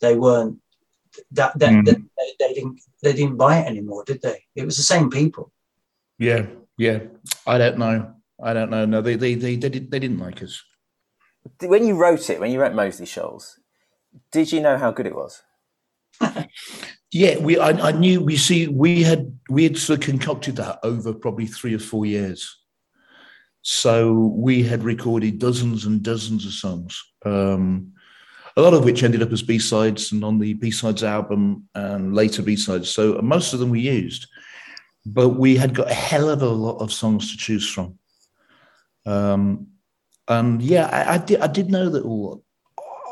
they 0.00 0.14
weren't 0.14 0.58
that, 1.32 1.58
that, 1.58 1.70
mm. 1.70 1.84
that 1.84 1.96
they, 1.96 2.46
they, 2.46 2.54
didn't 2.54 2.80
they 3.02 3.12
didn't 3.12 3.36
buy 3.36 3.58
it 3.58 3.66
anymore, 3.66 4.04
did 4.04 4.22
they? 4.22 4.44
It 4.54 4.64
was 4.64 4.76
the 4.76 4.82
same 4.82 5.10
people. 5.10 5.52
Yeah, 6.18 6.46
yeah. 6.78 7.00
I 7.46 7.58
don't 7.58 7.78
know. 7.78 8.14
I 8.42 8.52
don't 8.52 8.70
know. 8.70 8.84
No, 8.84 9.02
they 9.02 9.16
they 9.16 9.34
they 9.34 9.56
they, 9.56 9.68
did, 9.68 9.90
they 9.90 9.98
didn't 9.98 10.20
like 10.20 10.42
us. 10.42 10.62
When 11.60 11.86
you 11.86 11.96
wrote 11.96 12.30
it, 12.30 12.40
when 12.40 12.50
you 12.50 12.60
wrote 12.60 12.74
Moseley 12.74 13.06
Shoals, 13.06 13.58
did 14.30 14.52
you 14.52 14.60
know 14.60 14.78
how 14.78 14.90
good 14.90 15.06
it 15.06 15.14
was? 15.14 15.42
Yeah, 17.12 17.38
we 17.38 17.58
I, 17.58 17.70
I 17.70 17.92
knew 17.92 18.20
we 18.20 18.36
see 18.36 18.68
we 18.68 19.02
had 19.02 19.38
we 19.48 19.64
had 19.64 19.76
sort 19.76 20.00
of 20.00 20.04
concocted 20.04 20.56
that 20.56 20.78
over 20.82 21.12
probably 21.12 21.46
three 21.46 21.74
or 21.74 21.78
four 21.78 22.06
years. 22.06 22.58
So 23.62 24.12
we 24.34 24.62
had 24.62 24.82
recorded 24.82 25.38
dozens 25.38 25.86
and 25.86 26.02
dozens 26.02 26.44
of 26.44 26.52
songs, 26.52 27.00
um, 27.24 27.92
a 28.56 28.62
lot 28.62 28.74
of 28.74 28.84
which 28.84 29.04
ended 29.04 29.22
up 29.22 29.30
as 29.30 29.42
B 29.42 29.58
sides 29.60 30.10
and 30.10 30.24
on 30.24 30.40
the 30.40 30.54
B 30.54 30.70
sides 30.72 31.04
album 31.04 31.68
and 31.74 32.14
later 32.14 32.42
B 32.42 32.56
sides. 32.56 32.90
So 32.90 33.20
most 33.22 33.52
of 33.52 33.60
them 33.60 33.70
we 33.70 33.80
used, 33.80 34.26
but 35.06 35.30
we 35.30 35.56
had 35.56 35.74
got 35.74 35.90
a 35.90 35.94
hell 35.94 36.28
of 36.28 36.42
a 36.42 36.48
lot 36.48 36.78
of 36.78 36.92
songs 36.92 37.30
to 37.30 37.36
choose 37.36 37.68
from. 37.68 37.98
Um, 39.06 39.68
and 40.28 40.62
yeah, 40.62 40.86
I, 40.86 41.14
I, 41.14 41.18
did. 41.18 41.40
I 41.40 41.46
did 41.46 41.70
know 41.70 41.88
that 41.88 42.04
all. 42.04 42.44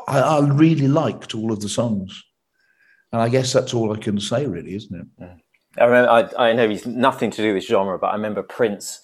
I, 0.07 0.19
I, 0.19 0.39
really 0.39 0.87
liked 0.87 1.35
all 1.35 1.51
of 1.51 1.59
the 1.61 1.69
songs, 1.69 2.23
and 3.11 3.21
I 3.21 3.29
guess 3.29 3.53
that's 3.53 3.73
all 3.73 3.93
I 3.93 3.97
can 3.97 4.19
say, 4.19 4.45
really, 4.45 4.75
isn't 4.75 4.99
it? 4.99 5.07
Yeah. 5.19 5.33
I, 5.77 5.85
remember, 5.85 6.09
I, 6.37 6.49
I 6.49 6.53
know 6.53 6.67
he's 6.69 6.85
nothing 6.85 7.31
to 7.31 7.41
do 7.41 7.53
with 7.53 7.63
genre, 7.63 7.97
but 7.97 8.07
I 8.07 8.13
remember 8.13 8.43
Prince 8.43 9.01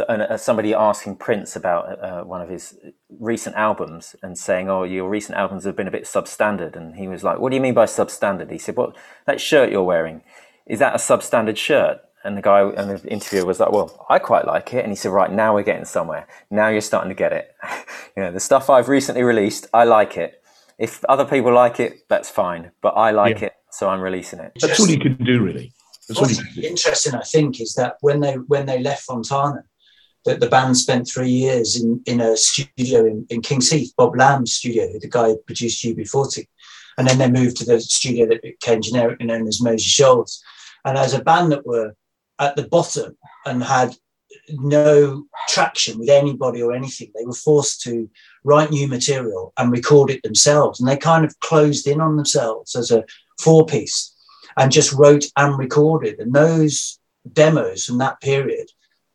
uh, 0.00 0.36
somebody 0.36 0.74
asking 0.74 1.16
Prince 1.16 1.56
about 1.56 2.02
uh, 2.02 2.22
one 2.22 2.42
of 2.42 2.48
his 2.48 2.78
recent 3.18 3.56
albums 3.56 4.14
and 4.22 4.36
saying, 4.36 4.68
"Oh, 4.68 4.84
your 4.84 5.08
recent 5.08 5.38
albums 5.38 5.64
have 5.64 5.76
been 5.76 5.88
a 5.88 5.92
bit 5.92 6.04
substandard," 6.04 6.76
and 6.76 6.96
he 6.96 7.08
was 7.08 7.24
like, 7.24 7.38
"What 7.38 7.50
do 7.50 7.56
you 7.56 7.62
mean 7.62 7.74
by 7.74 7.86
substandard?" 7.86 8.50
He 8.50 8.58
said, 8.58 8.76
"Well, 8.76 8.94
that 9.26 9.40
shirt 9.40 9.70
you're 9.70 9.82
wearing 9.82 10.22
is 10.66 10.78
that 10.80 10.94
a 10.94 10.98
substandard 10.98 11.56
shirt?" 11.56 12.00
And 12.24 12.36
the 12.36 12.42
guy 12.42 12.60
and 12.60 12.90
the 12.90 13.08
interviewer 13.08 13.46
was 13.46 13.60
like, 13.60 13.72
"Well, 13.72 14.06
I 14.08 14.18
quite 14.18 14.46
like 14.46 14.74
it." 14.74 14.82
And 14.84 14.92
he 14.92 14.96
said, 14.96 15.12
"Right 15.12 15.32
now 15.32 15.54
we're 15.54 15.62
getting 15.62 15.84
somewhere. 15.84 16.26
Now 16.50 16.68
you're 16.68 16.80
starting 16.80 17.10
to 17.10 17.14
get 17.14 17.32
it. 17.32 17.54
you 18.16 18.22
know, 18.22 18.32
the 18.32 18.40
stuff 18.40 18.68
I've 18.68 18.88
recently 18.88 19.22
released, 19.22 19.66
I 19.72 19.84
like 19.84 20.16
it. 20.16 20.37
If 20.78 21.04
other 21.06 21.24
people 21.24 21.52
like 21.52 21.80
it, 21.80 22.08
that's 22.08 22.30
fine, 22.30 22.70
but 22.82 22.90
I 22.90 23.10
like 23.10 23.40
yeah. 23.40 23.46
it, 23.46 23.52
so 23.70 23.88
I'm 23.88 24.00
releasing 24.00 24.38
it." 24.40 24.52
That's 24.60 24.78
all 24.78 24.88
you 24.88 24.98
can 24.98 25.16
do, 25.24 25.42
really. 25.42 25.72
That's 26.08 26.20
What's 26.20 26.56
interesting, 26.56 27.14
I 27.14 27.22
think, 27.22 27.60
is 27.60 27.74
that 27.74 27.96
when 28.00 28.20
they 28.20 28.34
when 28.34 28.66
they 28.66 28.80
left 28.80 29.02
Fontana, 29.02 29.64
that 30.24 30.40
the 30.40 30.48
band 30.48 30.76
spent 30.76 31.08
three 31.08 31.30
years 31.30 31.80
in, 31.80 32.02
in 32.06 32.20
a 32.20 32.36
studio 32.36 33.06
in, 33.06 33.26
in 33.30 33.42
King's 33.42 33.70
Heath, 33.70 33.92
Bob 33.96 34.16
Lamb's 34.16 34.52
studio, 34.52 34.86
the 34.98 35.08
guy 35.08 35.28
who 35.28 35.38
produced 35.38 35.84
UB40. 35.84 36.46
And 36.96 37.06
then 37.06 37.18
they 37.18 37.30
moved 37.30 37.56
to 37.58 37.64
the 37.64 37.80
studio 37.80 38.26
that 38.26 38.42
became 38.42 38.82
generically 38.82 39.26
known 39.26 39.46
as 39.46 39.62
Moseley 39.62 39.78
Shoals. 39.78 40.42
And 40.84 40.98
as 40.98 41.14
a 41.14 41.22
band 41.22 41.52
that 41.52 41.66
were 41.66 41.94
at 42.38 42.56
the 42.56 42.68
bottom 42.68 43.16
and 43.46 43.62
had 43.62 43.94
no 44.50 45.24
traction 45.48 45.98
with 45.98 46.08
anybody 46.08 46.62
or 46.62 46.72
anything, 46.72 47.10
they 47.14 47.24
were 47.24 47.32
forced 47.32 47.82
to 47.82 48.08
write 48.44 48.70
new 48.70 48.88
material 48.88 49.52
and 49.56 49.72
record 49.72 50.10
it 50.10 50.22
themselves. 50.22 50.80
And 50.80 50.88
they 50.88 50.96
kind 50.96 51.24
of 51.24 51.38
closed 51.40 51.86
in 51.86 52.00
on 52.00 52.16
themselves 52.16 52.74
as 52.74 52.90
a 52.90 53.04
four 53.40 53.66
piece 53.66 54.14
and 54.56 54.72
just 54.72 54.92
wrote 54.92 55.24
and 55.36 55.58
recorded. 55.58 56.18
And 56.18 56.32
those 56.32 56.98
demos 57.32 57.84
from 57.84 57.98
that 57.98 58.20
period 58.20 58.68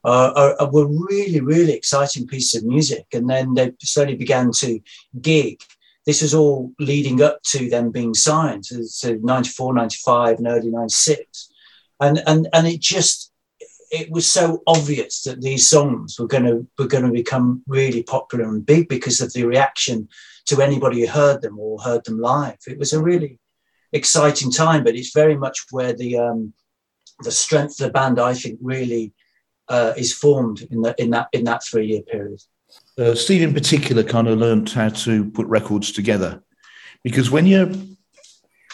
uh, 0.04 0.56
are, 0.60 0.72
were 0.72 0.88
really, 0.88 1.42
really 1.42 1.74
exciting 1.74 2.28
pieces 2.28 2.62
of 2.62 2.68
music. 2.68 3.06
And 3.14 3.30
then 3.30 3.54
they 3.54 3.72
slowly 3.82 4.16
began 4.16 4.52
to 4.54 4.80
gig. 5.22 5.62
This 6.06 6.22
was 6.22 6.34
all 6.34 6.74
leading 6.80 7.22
up 7.22 7.42
to 7.44 7.70
them 7.70 7.92
being 7.92 8.14
signed 8.14 8.66
to, 8.66 8.86
to 9.02 9.20
94, 9.26 9.74
95, 9.74 10.38
and 10.38 10.48
early 10.48 10.70
96. 10.70 11.50
And, 12.00 12.22
and, 12.28 12.48
and 12.52 12.68
it 12.68 12.82
just, 12.82 13.32
it 13.94 14.10
was 14.10 14.30
so 14.30 14.64
obvious 14.66 15.22
that 15.22 15.42
these 15.42 15.70
songs 15.70 16.20
were 16.20 16.28
going 16.28 16.44
to 16.46 16.68
were 16.80 16.88
going 16.88 17.06
to 17.06 17.12
become 17.12 17.64
really 17.68 18.02
popular 18.02 18.46
and 18.46 18.66
big 18.66 18.90
because 18.90 19.22
of 19.22 19.32
the 19.34 19.46
reaction 19.46 20.10
to 20.48 20.62
anybody 20.62 21.02
who 21.02 21.08
heard 21.08 21.42
them 21.44 21.60
or 21.60 21.80
heard 21.80 22.04
them 22.04 22.20
live. 22.20 22.58
It 22.68 22.80
was 22.80 22.92
a 22.92 23.02
really 23.02 23.40
exciting 23.94 24.52
time, 24.52 24.84
but 24.84 24.96
it's 24.96 25.14
very 25.14 25.38
much 25.38 25.68
where 25.70 25.94
the 25.94 26.18
um, 26.18 26.54
the 27.20 27.32
strength 27.32 27.80
of 27.80 27.88
the 27.88 27.94
band, 27.94 28.20
I 28.20 28.34
think, 28.34 28.58
really 28.62 29.14
uh, 29.70 29.94
is 29.96 30.12
formed 30.12 30.68
in 30.72 30.82
that 30.82 31.00
in 31.00 31.12
that 31.12 31.28
in 31.32 31.44
that 31.44 31.64
three 31.64 31.86
year 31.86 32.02
period. 32.02 32.42
Uh, 32.98 33.14
Steve, 33.14 33.44
in 33.44 33.54
particular, 33.54 34.02
kind 34.02 34.28
of 34.28 34.40
learned 34.40 34.72
how 34.72 34.90
to 34.90 35.30
put 35.30 35.46
records 35.46 35.92
together, 35.92 36.44
because 37.04 37.30
when 37.30 37.46
you're 37.46 37.72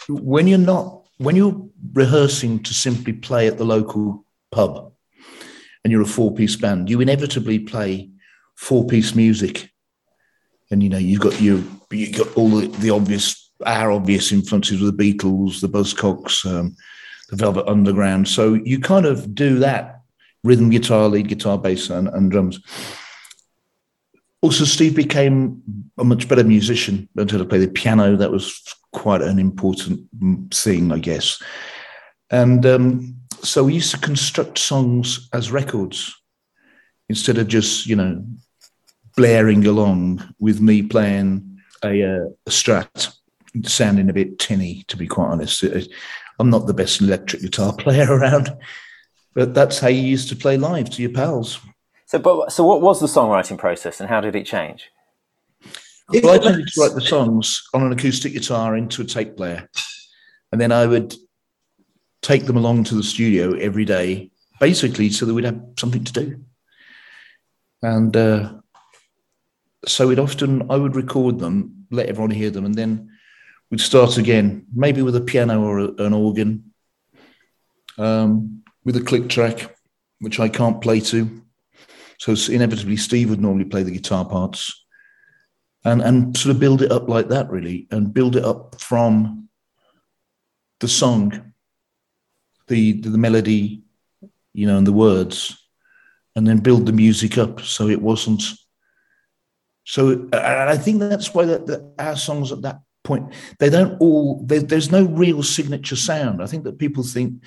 when 0.08 0.48
you're 0.48 0.58
not 0.58 1.04
when 1.18 1.36
you're 1.36 1.68
rehearsing 1.92 2.62
to 2.62 2.72
simply 2.72 3.12
play 3.12 3.46
at 3.46 3.58
the 3.58 3.64
local 3.64 4.24
pub, 4.50 4.92
and 5.84 5.90
you're 5.92 6.02
a 6.02 6.06
four 6.06 6.34
piece 6.34 6.56
band, 6.56 6.90
you 6.90 7.00
inevitably 7.00 7.58
play 7.58 8.10
four 8.56 8.86
piece 8.86 9.14
music, 9.14 9.70
and 10.70 10.82
you 10.82 10.88
know 10.88 10.98
you've 10.98 11.20
got 11.20 11.40
you 11.40 11.64
you 11.90 12.12
got 12.12 12.36
all 12.36 12.48
the, 12.50 12.66
the 12.78 12.90
obvious 12.90 13.50
our 13.66 13.90
obvious 13.92 14.32
influences 14.32 14.80
with 14.80 14.96
the 14.96 15.14
Beatles, 15.14 15.60
the 15.60 15.68
Buzzcocks, 15.68 16.46
um, 16.50 16.74
the 17.28 17.36
Velvet 17.36 17.68
Underground. 17.68 18.28
So 18.28 18.54
you 18.54 18.80
kind 18.80 19.06
of 19.06 19.34
do 19.34 19.58
that 19.58 20.00
rhythm 20.42 20.70
guitar, 20.70 21.08
lead 21.08 21.28
guitar, 21.28 21.58
bass, 21.58 21.90
and, 21.90 22.08
and 22.08 22.30
drums. 22.30 22.60
Also, 24.42 24.64
Steve 24.64 24.96
became 24.96 25.62
a 25.98 26.04
much 26.04 26.26
better 26.26 26.44
musician, 26.44 27.08
learned 27.14 27.30
how 27.30 27.38
to 27.38 27.44
play 27.44 27.58
the 27.58 27.68
piano. 27.68 28.16
That 28.16 28.32
was 28.32 28.62
quite 28.92 29.20
an 29.20 29.38
important 29.38 30.54
thing, 30.54 30.92
I 30.92 30.98
guess. 30.98 31.42
And 32.30 32.64
um, 32.64 33.19
so 33.42 33.64
we 33.64 33.74
used 33.74 33.90
to 33.92 33.98
construct 33.98 34.58
songs 34.58 35.28
as 35.32 35.50
records 35.50 36.14
instead 37.08 37.38
of 37.38 37.48
just, 37.48 37.86
you 37.86 37.96
know, 37.96 38.24
blaring 39.16 39.66
along 39.66 40.22
with 40.38 40.60
me 40.60 40.82
playing 40.82 41.60
a, 41.84 42.02
uh, 42.02 42.26
a 42.46 42.50
strat, 42.50 43.14
sounding 43.64 44.08
a 44.08 44.12
bit 44.12 44.38
tinny, 44.38 44.84
to 44.88 44.96
be 44.96 45.06
quite 45.06 45.28
honest. 45.28 45.64
I'm 46.38 46.50
not 46.50 46.66
the 46.66 46.74
best 46.74 47.00
electric 47.00 47.42
guitar 47.42 47.72
player 47.78 48.10
around. 48.12 48.50
But 49.34 49.54
that's 49.54 49.78
how 49.78 49.88
you 49.88 50.02
used 50.02 50.28
to 50.30 50.36
play 50.36 50.56
live 50.56 50.90
to 50.90 51.02
your 51.02 51.12
pals. 51.12 51.60
So, 52.06 52.18
but 52.18 52.50
so 52.50 52.64
what 52.64 52.80
was 52.80 52.98
the 52.98 53.06
songwriting 53.06 53.58
process, 53.58 54.00
and 54.00 54.08
how 54.08 54.20
did 54.20 54.34
it 54.34 54.44
change? 54.44 54.90
Well, 56.08 56.30
I 56.30 56.38
tended 56.38 56.66
to 56.66 56.80
write 56.80 56.94
the 56.94 57.00
songs 57.00 57.62
on 57.72 57.84
an 57.84 57.92
acoustic 57.92 58.32
guitar 58.32 58.76
into 58.76 59.02
a 59.02 59.04
tape 59.04 59.36
player, 59.36 59.68
and 60.50 60.60
then 60.60 60.72
I 60.72 60.86
would 60.86 61.14
take 62.22 62.46
them 62.46 62.56
along 62.56 62.84
to 62.84 62.94
the 62.94 63.02
studio 63.02 63.54
every 63.54 63.84
day, 63.84 64.30
basically, 64.58 65.10
so 65.10 65.26
that 65.26 65.34
we'd 65.34 65.44
have 65.44 65.60
something 65.78 66.04
to 66.04 66.12
do. 66.12 66.44
And 67.82 68.16
uh, 68.16 68.52
so 69.86 70.10
it 70.10 70.18
often 70.18 70.70
I 70.70 70.76
would 70.76 70.96
record 70.96 71.38
them, 71.38 71.86
let 71.90 72.06
everyone 72.06 72.30
hear 72.30 72.50
them, 72.50 72.64
and 72.64 72.74
then 72.74 73.10
we'd 73.70 73.80
start 73.80 74.18
again, 74.18 74.66
maybe 74.74 75.02
with 75.02 75.16
a 75.16 75.20
piano 75.20 75.62
or 75.62 75.78
a, 75.78 75.88
an 75.98 76.12
organ. 76.12 76.72
Um, 77.98 78.62
with 78.84 78.96
a 78.96 79.02
click 79.02 79.28
track, 79.28 79.76
which 80.20 80.40
I 80.40 80.48
can't 80.48 80.80
play 80.80 81.00
to. 81.00 81.42
So 82.18 82.34
inevitably, 82.52 82.96
Steve 82.96 83.30
would 83.30 83.40
normally 83.40 83.64
play 83.64 83.82
the 83.82 83.90
guitar 83.90 84.24
parts, 84.24 84.84
and 85.84 86.02
and 86.02 86.36
sort 86.36 86.54
of 86.54 86.60
build 86.60 86.82
it 86.82 86.92
up 86.92 87.08
like 87.08 87.28
that, 87.28 87.50
really, 87.50 87.86
and 87.90 88.12
build 88.12 88.36
it 88.36 88.44
up 88.44 88.80
from 88.80 89.48
the 90.80 90.88
song, 90.88 91.49
the 92.70 92.92
the 93.00 93.18
melody, 93.18 93.82
you 94.54 94.66
know, 94.66 94.78
and 94.78 94.86
the 94.86 94.92
words, 94.92 95.62
and 96.34 96.46
then 96.46 96.58
build 96.58 96.86
the 96.86 96.92
music 96.92 97.36
up 97.36 97.60
so 97.60 97.88
it 97.88 98.00
wasn't. 98.00 98.42
So 99.84 100.28
I 100.32 100.76
think 100.78 101.00
that's 101.00 101.34
why 101.34 101.44
that, 101.44 101.66
that 101.66 101.94
our 101.98 102.16
songs 102.16 102.52
at 102.52 102.62
that 102.62 102.80
point 103.02 103.32
they 103.58 103.70
don't 103.70 103.98
all 104.00 104.44
there's 104.46 104.90
no 104.90 105.04
real 105.04 105.42
signature 105.42 105.96
sound. 105.96 106.42
I 106.42 106.46
think 106.46 106.64
that 106.64 106.78
people 106.78 107.02
think 107.02 107.42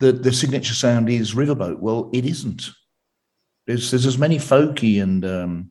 that 0.00 0.22
the 0.22 0.32
signature 0.32 0.74
sound 0.74 1.08
is 1.08 1.34
Riverboat. 1.34 1.78
Well, 1.78 2.10
it 2.12 2.24
isn't. 2.26 2.70
There's, 3.66 3.92
there's 3.92 4.06
as 4.06 4.18
many 4.18 4.38
folky 4.38 5.00
and 5.00 5.24
um, 5.24 5.70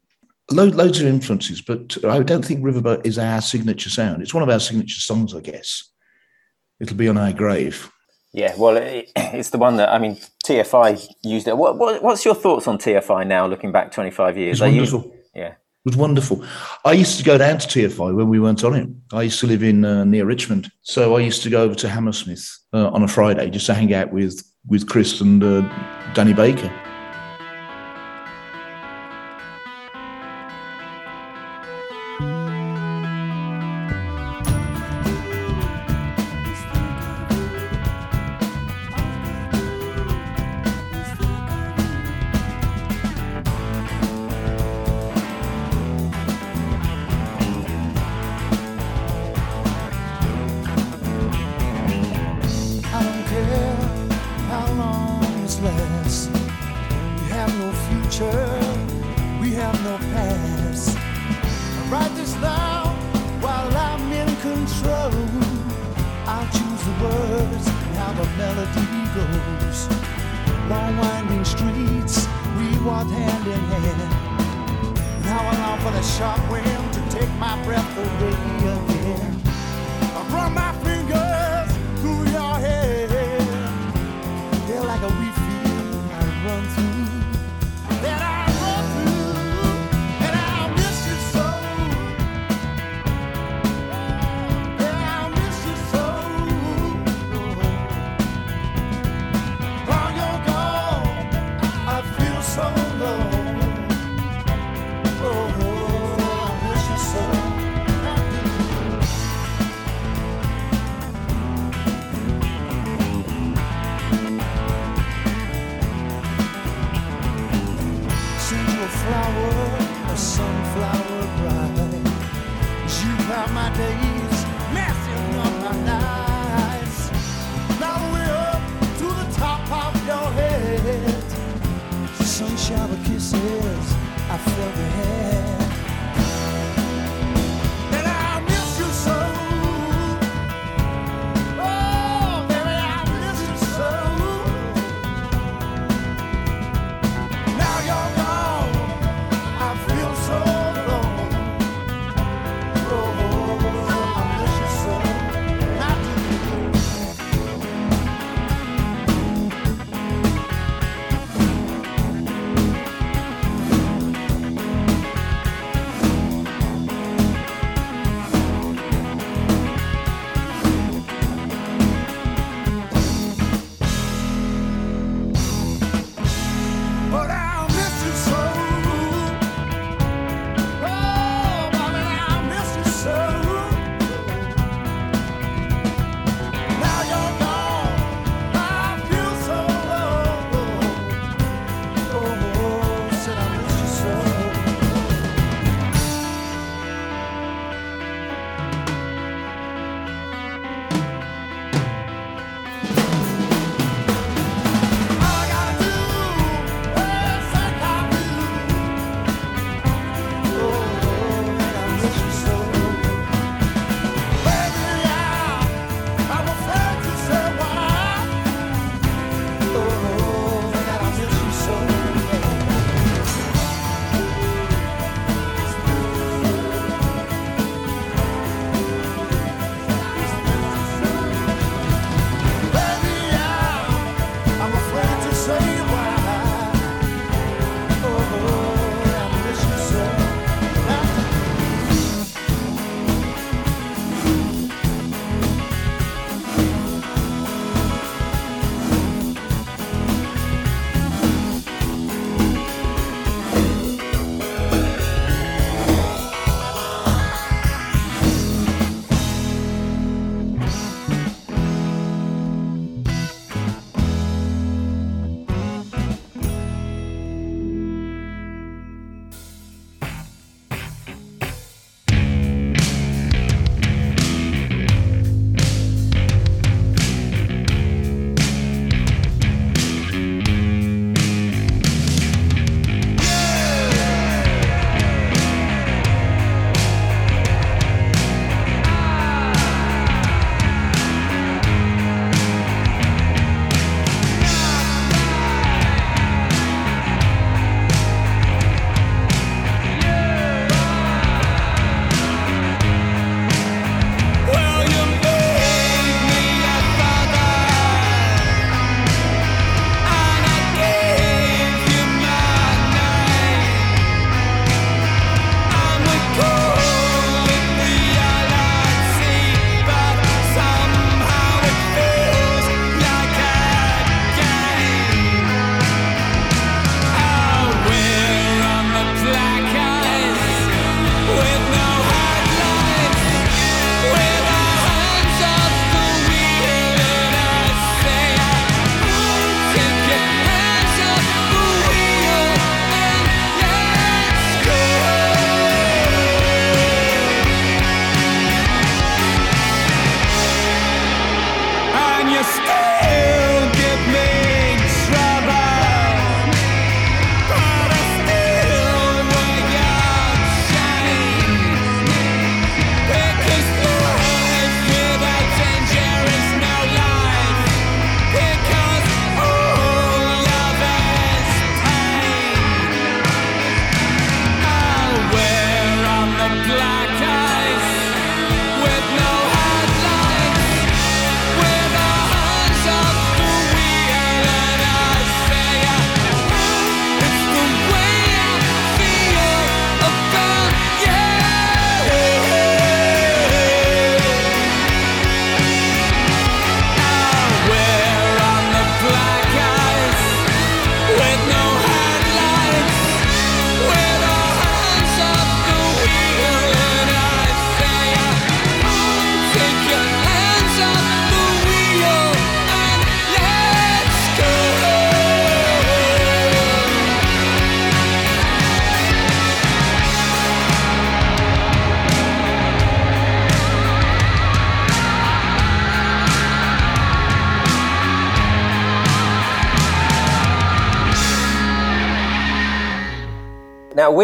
load, 0.49 0.75
loads 0.75 1.01
of 1.01 1.07
influences, 1.07 1.61
but 1.61 1.97
I 2.05 2.23
don't 2.23 2.45
think 2.45 2.63
Riverboat 2.63 3.05
is 3.05 3.17
our 3.17 3.41
signature 3.41 3.89
sound. 3.89 4.21
It's 4.21 4.33
one 4.33 4.43
of 4.43 4.49
our 4.49 4.61
signature 4.61 5.01
songs, 5.01 5.35
I 5.35 5.41
guess. 5.41 5.91
It'll 6.79 6.95
be 6.95 7.09
on 7.09 7.17
our 7.17 7.33
grave. 7.33 7.91
Yeah, 8.34 8.55
well, 8.57 8.77
it, 8.77 9.11
it's 9.15 9.49
the 9.49 9.57
one 9.57 9.77
that 9.77 9.89
I 9.89 9.97
mean. 9.97 10.17
TFI 10.43 11.07
used 11.21 11.47
it. 11.47 11.55
What, 11.55 11.77
what, 11.77 12.01
what's 12.01 12.25
your 12.25 12.34
thoughts 12.34 12.67
on 12.67 12.79
TFI 12.79 13.27
now, 13.27 13.45
looking 13.45 13.71
back 13.71 13.91
twenty 13.91 14.09
five 14.11 14.38
years? 14.38 14.59
It's 14.59 14.61
wonderful. 14.61 15.03
You, 15.03 15.13
yeah, 15.36 15.47
it 15.49 15.55
was 15.86 15.95
wonderful. 15.95 16.43
I 16.84 16.93
used 16.93 17.19
to 17.19 17.23
go 17.23 17.38
down 17.38 17.59
to 17.59 17.67
TFI 17.67 18.15
when 18.15 18.27
we 18.27 18.39
weren't 18.39 18.63
on 18.63 18.73
it. 18.73 18.89
I 19.13 19.21
used 19.23 19.39
to 19.41 19.47
live 19.47 19.63
in 19.63 19.86
uh, 19.86 20.03
near 20.03 20.25
Richmond, 20.25 20.71
so 20.82 21.15
I 21.15 21.19
used 21.19 21.43
to 21.43 21.49
go 21.49 21.61
over 21.61 21.75
to 21.75 21.88
Hammersmith 21.88 22.57
uh, 22.73 22.89
on 22.89 23.03
a 23.03 23.07
Friday 23.07 23.49
just 23.49 23.67
to 23.67 23.73
hang 23.73 23.93
out 23.93 24.11
with 24.11 24.43
with 24.65 24.88
Chris 24.88 25.21
and 25.21 25.43
uh, 25.43 25.61
Danny 26.13 26.34
Baker. 26.34 26.71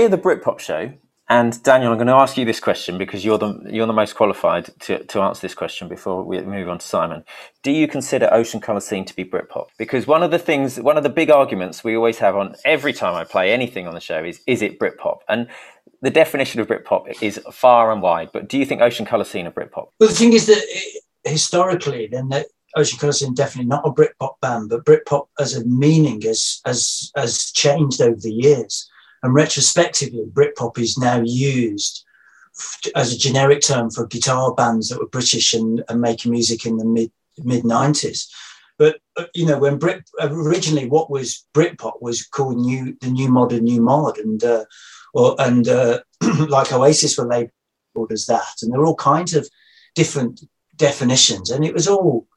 The 0.09 0.17
Britpop 0.17 0.59
show, 0.59 0.93
and 1.29 1.61
Daniel, 1.63 1.91
I'm 1.91 1.97
going 1.97 2.07
to 2.07 2.13
ask 2.13 2.37
you 2.37 2.45
this 2.45 2.61
question 2.61 2.97
because 2.97 3.25
you're 3.25 3.37
the 3.37 3.59
you're 3.69 3.85
the 3.85 3.93
most 3.93 4.15
qualified 4.15 4.69
to, 4.81 5.03
to 5.03 5.21
answer 5.21 5.41
this 5.41 5.53
question 5.53 5.89
before 5.89 6.23
we 6.23 6.39
move 6.41 6.69
on 6.69 6.79
to 6.79 6.85
Simon. 6.85 7.25
Do 7.63 7.71
you 7.71 7.85
consider 7.87 8.29
Ocean 8.31 8.61
Colour 8.61 8.79
Scene 8.79 9.03
to 9.03 9.15
be 9.15 9.25
Britpop? 9.25 9.67
Because 9.77 10.07
one 10.07 10.23
of 10.23 10.31
the 10.31 10.39
things, 10.39 10.79
one 10.79 10.95
of 10.95 11.03
the 11.03 11.09
big 11.09 11.29
arguments 11.29 11.83
we 11.83 11.97
always 11.97 12.19
have 12.19 12.37
on 12.37 12.55
every 12.63 12.93
time 12.93 13.13
I 13.13 13.25
play 13.25 13.51
anything 13.51 13.87
on 13.87 13.93
the 13.93 13.99
show 13.99 14.23
is 14.23 14.39
is 14.47 14.61
it 14.61 14.79
Britpop? 14.79 15.19
And 15.27 15.47
the 16.01 16.09
definition 16.09 16.61
of 16.61 16.67
Britpop 16.67 17.21
is 17.21 17.41
far 17.51 17.91
and 17.91 18.01
wide. 18.01 18.29
But 18.31 18.47
do 18.47 18.57
you 18.57 18.65
think 18.65 18.81
Ocean 18.81 19.05
Colour 19.05 19.25
Scene 19.25 19.47
are 19.47 19.51
Britpop? 19.51 19.89
Well, 19.99 20.09
the 20.09 20.15
thing 20.15 20.31
is 20.31 20.45
that 20.45 20.63
eh, 20.73 21.29
historically, 21.29 22.07
then 22.09 22.29
that 22.29 22.45
Ocean 22.77 22.99
Colour 22.99 23.11
Scene 23.11 23.33
definitely 23.33 23.67
not 23.67 23.85
a 23.85 23.91
Britpop 23.91 24.39
band, 24.41 24.69
but 24.69 24.85
Britpop 24.85 25.27
as 25.39 25.57
a 25.57 25.65
meaning 25.65 26.21
has 26.21 26.61
has 26.65 27.11
has 27.17 27.51
changed 27.51 27.99
over 27.99 28.21
the 28.21 28.31
years. 28.31 28.89
And 29.23 29.33
retrospectively, 29.33 30.25
Britpop 30.31 30.77
is 30.77 30.97
now 30.97 31.21
used 31.21 32.03
as 32.95 33.13
a 33.13 33.17
generic 33.17 33.61
term 33.61 33.89
for 33.89 34.07
guitar 34.07 34.53
bands 34.53 34.89
that 34.89 34.99
were 34.99 35.07
British 35.07 35.53
and, 35.53 35.83
and 35.89 36.01
making 36.01 36.31
music 36.31 36.65
in 36.65 36.77
the 36.77 36.85
mid 36.85 37.11
mid 37.43 37.65
nineties. 37.65 38.31
But 38.77 38.99
uh, 39.15 39.25
you 39.33 39.45
know, 39.45 39.57
when 39.57 39.77
Brit 39.77 40.09
originally 40.19 40.87
what 40.87 41.09
was 41.09 41.45
Britpop 41.53 42.01
was 42.01 42.25
called 42.25 42.57
new 42.57 42.95
the 43.01 43.09
new 43.09 43.29
modern 43.29 43.63
new 43.63 43.81
mod, 43.81 44.17
and 44.17 44.43
uh, 44.43 44.65
or 45.13 45.35
and 45.39 45.67
uh, 45.67 45.99
like 46.47 46.71
Oasis 46.71 47.17
were 47.17 47.27
labelled 47.27 48.11
as 48.11 48.25
that, 48.27 48.61
and 48.61 48.71
there 48.71 48.79
were 48.79 48.85
all 48.85 48.95
kinds 48.95 49.33
of 49.33 49.49
different 49.95 50.41
definitions, 50.75 51.49
and 51.49 51.65
it 51.65 51.73
was 51.73 51.87
all, 51.87 52.27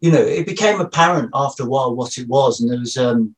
you 0.00 0.10
know, 0.10 0.22
it 0.22 0.46
became 0.46 0.80
apparent 0.80 1.30
after 1.34 1.62
a 1.62 1.66
while 1.66 1.94
what 1.94 2.16
it 2.16 2.26
was, 2.26 2.60
and 2.60 2.70
there 2.70 2.78
was 2.78 2.96
um, 2.96 3.34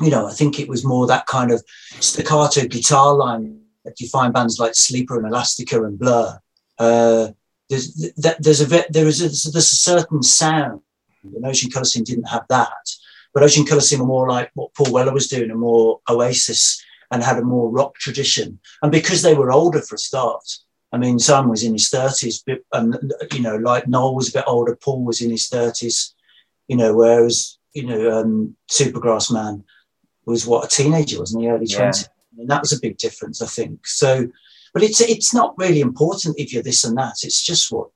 you 0.00 0.10
know, 0.10 0.26
I 0.26 0.32
think 0.32 0.58
it 0.58 0.68
was 0.68 0.84
more 0.84 1.06
that 1.06 1.26
kind 1.26 1.50
of 1.52 1.62
staccato 2.00 2.66
guitar 2.66 3.14
line 3.14 3.60
that 3.84 4.00
you 4.00 4.08
find 4.08 4.32
bands 4.32 4.58
like 4.58 4.74
Sleeper 4.74 5.18
and 5.18 5.26
Elastica 5.26 5.82
and 5.84 5.98
Blur. 5.98 6.38
Uh, 6.78 7.28
there's 7.68 8.12
there's 8.16 8.60
a 8.60 8.84
there 8.90 9.06
is 9.06 9.20
a, 9.20 9.50
there's 9.50 9.72
a 9.72 9.76
certain 9.76 10.22
sound. 10.22 10.80
And 11.22 11.46
Ocean 11.46 11.70
Colour 11.70 11.84
Scene 11.84 12.04
didn't 12.04 12.28
have 12.28 12.46
that, 12.48 12.96
but 13.34 13.42
Ocean 13.42 13.66
Colour 13.66 13.82
Scene 13.82 14.00
were 14.00 14.06
more 14.06 14.28
like 14.28 14.50
what 14.54 14.74
Paul 14.74 14.90
Weller 14.90 15.12
was 15.12 15.28
doing, 15.28 15.50
a 15.50 15.54
more 15.54 16.00
Oasis, 16.08 16.82
and 17.10 17.22
had 17.22 17.36
a 17.36 17.42
more 17.42 17.70
rock 17.70 17.94
tradition. 17.96 18.58
And 18.82 18.90
because 18.90 19.20
they 19.20 19.34
were 19.34 19.52
older 19.52 19.82
for 19.82 19.96
a 19.96 19.98
start, 19.98 20.42
I 20.92 20.96
mean, 20.96 21.18
Simon 21.18 21.50
was 21.50 21.62
in 21.62 21.74
his 21.74 21.90
thirties, 21.90 22.42
and 22.72 23.12
you 23.32 23.42
know, 23.42 23.56
like 23.56 23.86
Noel 23.86 24.14
was 24.14 24.30
a 24.30 24.38
bit 24.38 24.44
older, 24.46 24.74
Paul 24.76 25.04
was 25.04 25.20
in 25.20 25.30
his 25.30 25.48
thirties, 25.48 26.14
you 26.68 26.76
know, 26.76 26.94
whereas 26.94 27.58
you 27.74 27.84
know, 27.84 28.18
um, 28.18 28.56
Supergrass 28.70 29.32
Man 29.32 29.64
was 30.26 30.46
what 30.46 30.64
a 30.64 30.68
teenager 30.68 31.20
was 31.20 31.34
in 31.34 31.40
the 31.40 31.48
early 31.48 31.66
Yeah. 31.66 31.90
20s. 31.90 32.08
And 32.38 32.48
that 32.48 32.62
was 32.62 32.72
a 32.72 32.80
big 32.80 32.96
difference, 32.96 33.42
I 33.42 33.46
think. 33.46 33.86
So, 33.86 34.28
but 34.72 34.82
it's 34.82 35.00
it's 35.00 35.34
not 35.34 35.54
really 35.58 35.80
important 35.80 36.38
if 36.38 36.52
you're 36.52 36.62
this 36.62 36.84
and 36.84 36.96
that. 36.96 37.16
It's 37.24 37.42
just 37.42 37.72
what 37.72 37.88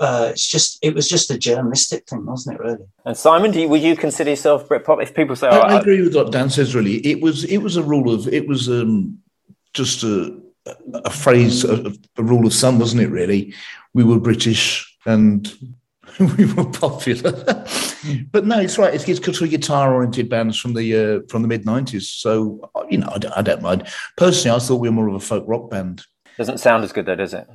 uh, 0.00 0.28
it's 0.30 0.46
just 0.46 0.78
it 0.80 0.94
was 0.94 1.08
just 1.08 1.30
a 1.32 1.36
journalistic 1.36 2.06
thing, 2.08 2.24
wasn't 2.24 2.54
it? 2.54 2.62
Really. 2.62 2.86
And 3.04 3.16
Simon, 3.16 3.50
do 3.50 3.60
you, 3.60 3.68
would 3.68 3.82
you 3.82 3.96
consider 3.96 4.30
yourself 4.30 4.68
Britpop? 4.68 5.02
If 5.02 5.12
people 5.12 5.34
say, 5.34 5.48
oh, 5.48 5.58
I, 5.58 5.72
I 5.72 5.74
I- 5.76 5.80
agree 5.80 6.00
with 6.02 6.14
what 6.14 6.30
Dan 6.30 6.50
says. 6.50 6.74
Really, 6.74 6.98
it 7.04 7.20
was 7.20 7.44
it 7.44 7.58
was 7.58 7.76
a 7.76 7.82
rule 7.82 8.14
of 8.14 8.28
it 8.28 8.46
was 8.46 8.68
um, 8.68 9.18
just 9.74 10.04
a, 10.04 10.38
a 10.94 11.10
phrase, 11.10 11.64
a, 11.64 11.92
a 12.16 12.22
rule 12.22 12.46
of 12.46 12.52
thumb, 12.54 12.78
wasn't 12.78 13.02
it? 13.02 13.10
Really, 13.10 13.54
we 13.92 14.04
were 14.04 14.20
British 14.20 14.96
and 15.04 15.52
we 16.36 16.52
were 16.52 16.64
popular. 16.64 17.32
but 18.32 18.46
no, 18.46 18.58
it's 18.60 18.78
right. 18.78 18.92
It's 18.92 19.04
because 19.04 19.40
we're 19.40 19.48
guitar-oriented 19.48 20.28
bands 20.28 20.58
from 20.58 20.74
the 20.74 20.96
uh, 20.96 21.20
from 21.28 21.42
the 21.42 21.48
mid 21.48 21.64
'90s. 21.64 22.02
So 22.02 22.70
you 22.90 22.98
know, 22.98 23.10
I 23.14 23.18
don't, 23.18 23.32
I 23.36 23.42
don't 23.42 23.62
mind. 23.62 23.86
Personally, 24.16 24.56
I 24.56 24.58
thought 24.58 24.76
we 24.76 24.88
were 24.88 24.94
more 24.94 25.08
of 25.08 25.14
a 25.14 25.20
folk 25.20 25.44
rock 25.46 25.70
band. 25.70 26.04
doesn't 26.36 26.58
sound 26.58 26.84
as 26.84 26.92
good 26.92 27.06
though, 27.06 27.14
does 27.14 27.34
it? 27.34 27.46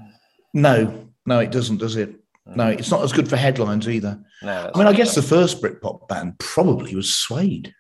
No, 0.54 1.08
no, 1.26 1.40
it 1.40 1.52
doesn't, 1.52 1.78
does 1.78 1.96
it? 1.96 2.16
No, 2.46 2.68
it's 2.68 2.92
not 2.92 3.02
as 3.04 3.14
good 3.14 3.30
for 3.30 3.38
headlines 3.38 3.88
either. 3.88 4.20
No. 4.42 4.72
I 4.74 4.78
mean, 4.78 4.88
I 4.88 4.94
guess 4.94 5.16
the 5.16 5.22
first 5.22 5.62
Britpop 5.62 6.08
band 6.10 6.38
probably 6.40 6.96
was 6.96 7.14
Suede. 7.14 7.74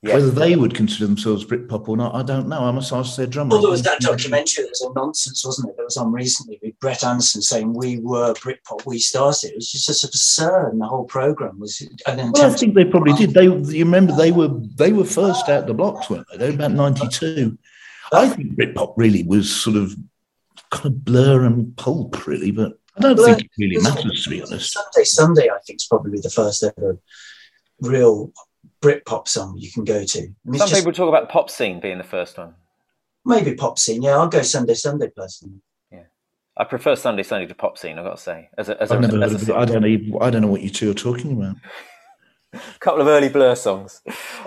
Yeah. 0.00 0.14
Whether 0.14 0.30
they 0.30 0.54
would 0.54 0.76
consider 0.76 1.06
themselves 1.06 1.44
Britpop 1.44 1.88
or 1.88 1.96
not, 1.96 2.14
I 2.14 2.22
don't 2.22 2.48
know. 2.48 2.60
I 2.60 2.70
must 2.70 2.92
ask 2.92 3.16
their 3.16 3.26
drummer. 3.26 3.50
Well, 3.50 3.62
there 3.62 3.70
was 3.70 3.82
that 3.82 4.00
documentary 4.00 4.62
that 4.62 4.70
was 4.70 4.80
a 4.88 4.92
nonsense, 4.94 5.44
wasn't 5.44 5.70
it? 5.70 5.76
That 5.76 5.82
was 5.82 5.96
on 5.96 6.12
recently 6.12 6.60
with 6.62 6.78
Brett 6.78 7.02
Anderson 7.02 7.42
saying 7.42 7.74
we 7.74 7.98
were 7.98 8.32
Britpop, 8.34 8.86
we 8.86 9.00
started. 9.00 9.50
It 9.50 9.56
was 9.56 9.72
just 9.72 9.86
just 9.86 10.04
absurd. 10.04 10.70
And 10.70 10.80
the 10.80 10.86
whole 10.86 11.04
program 11.04 11.58
was 11.58 11.80
an 12.06 12.30
Well, 12.32 12.46
I 12.46 12.50
think 12.50 12.74
they 12.74 12.84
probably 12.84 13.12
did. 13.14 13.34
They, 13.34 13.46
you 13.46 13.84
remember, 13.84 14.14
they 14.14 14.30
were 14.30 14.48
they 14.76 14.92
were 14.92 15.04
first 15.04 15.48
out 15.48 15.66
the 15.66 15.74
blocks, 15.74 16.08
weren't 16.08 16.28
they? 16.30 16.36
They 16.36 16.50
were 16.50 16.54
about 16.54 16.72
ninety 16.72 17.08
two. 17.08 17.58
I 18.12 18.28
think 18.28 18.54
Britpop 18.54 18.94
really 18.96 19.24
was 19.24 19.50
sort 19.54 19.76
of 19.76 19.96
kind 20.70 20.86
of 20.86 21.04
blur 21.04 21.44
and 21.44 21.76
pulp, 21.76 22.24
really, 22.24 22.52
but 22.52 22.78
I 22.96 23.00
don't 23.00 23.16
think 23.16 23.42
it 23.42 23.50
really 23.58 23.82
matters 23.82 24.22
to 24.22 24.30
be 24.30 24.42
honest. 24.42 24.72
Sunday 24.72 25.04
Sunday, 25.04 25.48
I 25.50 25.58
think, 25.66 25.80
is 25.80 25.86
probably 25.86 26.20
the 26.20 26.30
first 26.30 26.62
ever 26.62 26.98
real 27.80 28.32
Britpop 28.82 29.26
song 29.28 29.54
you 29.58 29.70
can 29.70 29.84
go 29.84 30.04
to. 30.04 30.18
I 30.18 30.22
mean, 30.22 30.34
it's 30.46 30.58
Some 30.58 30.68
just 30.68 30.80
people 30.80 30.92
talk 30.92 31.08
about 31.08 31.28
pop 31.28 31.50
scene 31.50 31.80
being 31.80 31.98
the 31.98 32.04
first 32.04 32.38
one. 32.38 32.54
maybe 33.24 33.54
pop 33.54 33.78
scene. 33.78 34.02
Yeah, 34.02 34.16
I'll 34.16 34.28
go 34.28 34.42
Sunday 34.42 34.74
Sunday 34.74 35.10
personally. 35.14 35.60
Yeah, 35.90 36.04
I 36.56 36.64
prefer 36.64 36.94
Sunday 36.96 37.22
Sunday 37.24 37.46
to 37.46 37.54
pop 37.54 37.76
scene. 37.78 37.98
I've 37.98 38.04
got 38.04 38.16
to 38.16 38.22
say, 38.22 38.48
as 38.56 38.68
a, 38.68 38.80
as 38.80 38.90
a, 38.90 38.94
I've 38.94 39.00
never 39.00 39.16
as 39.22 39.32
heard 39.32 39.48
a 39.48 39.54
of 39.54 39.68
it. 39.68 39.72
Don't 39.72 39.86
even, 39.86 40.18
I 40.20 40.30
don't 40.30 40.42
know 40.42 40.48
what 40.48 40.60
you 40.62 40.70
two 40.70 40.90
are 40.90 40.94
talking 40.94 41.32
about. 41.32 41.56
A 42.54 42.60
couple 42.80 43.00
of 43.02 43.08
early 43.08 43.28
Blur 43.28 43.54
songs. 43.56 44.00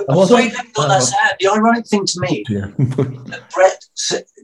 was 0.08 0.30
Sorry, 0.30 0.46
it? 0.46 0.54
not 0.78 0.88
that 0.88 1.04
sad. 1.04 1.36
The 1.40 1.50
ironic 1.50 1.86
thing 1.88 2.06
to 2.06 2.20
me, 2.22 2.44
Yeah. 2.50 2.68
that 2.78 3.44
Brett 3.54 3.86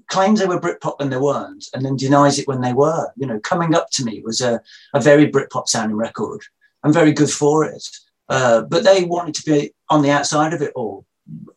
claims 0.09 0.39
they 0.39 0.45
were 0.45 0.59
Britpop 0.59 0.99
when 0.99 1.09
they 1.09 1.17
weren't, 1.17 1.65
and 1.73 1.83
then 1.83 1.95
denies 1.95 2.37
it 2.39 2.47
when 2.47 2.61
they 2.61 2.73
were. 2.73 3.11
You 3.15 3.25
know, 3.25 3.39
coming 3.39 3.73
up 3.73 3.87
to 3.93 4.03
me 4.05 4.21
was 4.23 4.41
a, 4.41 4.61
a 4.93 5.01
very 5.01 5.31
Britpop 5.31 5.67
sounding 5.67 5.97
record. 5.97 6.41
I'm 6.83 6.93
very 6.93 7.11
good 7.13 7.31
for 7.31 7.63
it. 7.65 7.87
Uh, 8.29 8.61
but 8.61 8.83
they 8.83 9.03
wanted 9.03 9.35
to 9.35 9.43
be 9.43 9.73
on 9.89 10.01
the 10.01 10.11
outside 10.11 10.53
of 10.53 10.61
it 10.61 10.73
all 10.75 11.05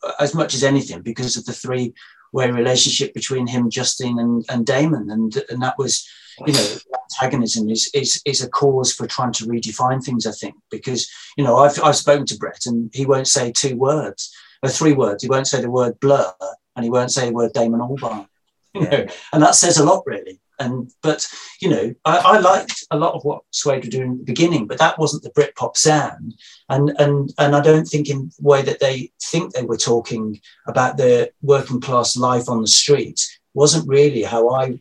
uh, 0.03 0.12
as 0.21 0.35
much 0.35 0.55
as 0.55 0.62
anything 0.62 1.03
because 1.03 1.37
of 1.37 1.45
the 1.45 1.53
three 1.53 1.93
way 2.33 2.51
relationship 2.51 3.12
between 3.12 3.47
him, 3.47 3.71
Justine, 3.71 4.18
and, 4.18 4.45
and 4.49 4.64
Damon. 4.64 5.11
And, 5.11 5.37
and 5.49 5.62
that 5.62 5.79
was, 5.79 6.09
you 6.47 6.53
know, 6.53 6.77
antagonism 7.21 7.68
is, 7.68 7.91
is, 7.93 8.23
is 8.25 8.43
a 8.43 8.49
cause 8.49 8.93
for 8.93 9.07
trying 9.07 9.33
to 9.33 9.47
redefine 9.47 10.03
things, 10.03 10.27
I 10.27 10.33
think, 10.33 10.55
because, 10.71 11.11
you 11.37 11.45
know, 11.45 11.57
I've, 11.57 11.83
I've 11.83 11.97
spoken 11.97 12.27
to 12.27 12.39
Brett 12.39 12.66
and 12.66 12.91
he 12.95 13.07
won't 13.07 13.29
say 13.29 13.51
two 13.51 13.77
words 13.77 14.35
or 14.62 14.68
three 14.68 14.93
words. 14.93 15.23
He 15.23 15.29
won't 15.29 15.49
say 15.49 15.61
the 15.61 15.71
word 15.71 15.99
blur 16.01 16.33
and 16.77 16.85
he 16.85 16.91
won't 16.91 17.11
say 17.11 17.27
the 17.27 17.35
word 17.35 17.53
Damon 17.53 17.81
Albarn. 17.81 18.27
You 18.73 18.89
know, 18.89 19.05
and 19.33 19.43
that 19.43 19.57
says 19.57 19.79
a 19.79 19.85
lot, 19.85 20.05
really. 20.07 20.39
And 20.61 20.93
but 21.03 21.27
you 21.61 21.69
know, 21.69 21.95
I, 22.05 22.19
I 22.19 22.39
liked 22.39 22.85
a 22.91 22.99
lot 22.99 23.15
of 23.15 23.25
what 23.25 23.43
Suede 23.51 23.85
were 23.85 23.91
doing 23.91 24.13
at 24.13 24.19
the 24.19 24.25
beginning, 24.25 24.67
but 24.67 24.79
that 24.79 24.99
wasn't 24.99 25.23
the 25.23 25.31
Britpop 25.31 25.77
sound. 25.77 26.35
And 26.69 26.91
and 26.99 27.33
and 27.39 27.57
I 27.57 27.61
don't 27.61 27.87
think 27.87 28.09
in 28.09 28.31
the 28.39 28.47
way 28.47 28.63
that 28.63 28.79
they 28.79 29.11
think 29.23 29.53
they 29.53 29.65
were 29.65 29.77
talking 29.77 30.41
about 30.69 30.97
the 30.97 31.33
working 31.43 31.81
class 31.81 32.17
life 32.17 32.49
on 32.49 32.61
the 32.61 32.69
street 32.69 33.21
wasn't 33.55 33.89
really 33.89 34.23
how 34.23 34.51
I 34.51 34.79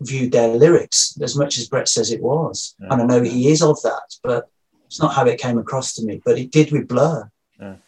viewed 0.00 0.32
their 0.32 0.48
lyrics 0.48 1.18
as 1.20 1.36
much 1.36 1.58
as 1.58 1.68
Brett 1.68 1.88
says 1.88 2.12
it 2.12 2.22
was. 2.22 2.74
Yeah. 2.80 2.88
And 2.92 3.02
I 3.02 3.04
know 3.04 3.22
he 3.22 3.50
is 3.50 3.62
of 3.62 3.82
that, 3.82 4.14
but 4.22 4.48
it's 4.86 5.00
not 5.00 5.12
how 5.12 5.26
it 5.26 5.40
came 5.40 5.58
across 5.58 5.94
to 5.94 6.04
me. 6.04 6.22
But 6.24 6.38
it 6.38 6.50
did 6.50 6.72
with 6.72 6.88
Blur. 6.88 7.30